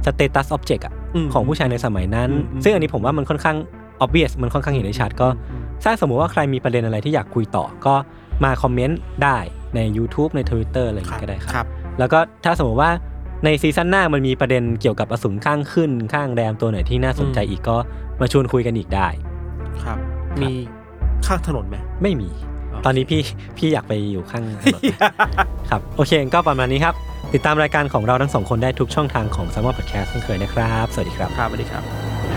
[0.05, 1.02] status object อืม
[1.33, 3.57] ของผู้ชายในสมัยนั้นอืมอืมซึ่งอันนี้ผมว่ามันค่อนข้าง
[4.05, 7.95] obvious มันค่อนข้างเห็นได้ชัดก็อืมถ้าสมมุติว่าใครมีประเด็นอะไรที่อยากคุยต่อก็
[8.45, 9.39] มา comment ได้
[9.75, 12.91] ใน YouTube ใน Twitter อะไรอย่างครับนี้ก็ได้คครัรับบแล้วก็ถ้าสมมติว่า
[13.45, 17.77] ใน season หน้ามันมีประเด็นเกี่ยวกับอสูรข้างขึ้นข้างแรมตัวไหนที่น่าสนใจอีกก็
[18.21, 19.09] มาชวนคุยกันอีกได้
[19.85, 19.99] ครับ
[20.43, 20.51] มี
[21.27, 22.29] ข้างถนนไหมไม่มี
[22.71, 23.21] โอเคตอนนี้พี่
[23.57, 24.81] พี่อยากไปอยู่ข้างถนน
[25.71, 26.95] ครับ โอเคก็ประมาณนี้ครับ
[27.35, 32.32] ติดตามรายการของเราทั้งสองคนได้ทุกช่องทางของ s ซ m m e r Podcast เช่นเคยนะครับ สวัสดีครับ ครับสวัสดีครับ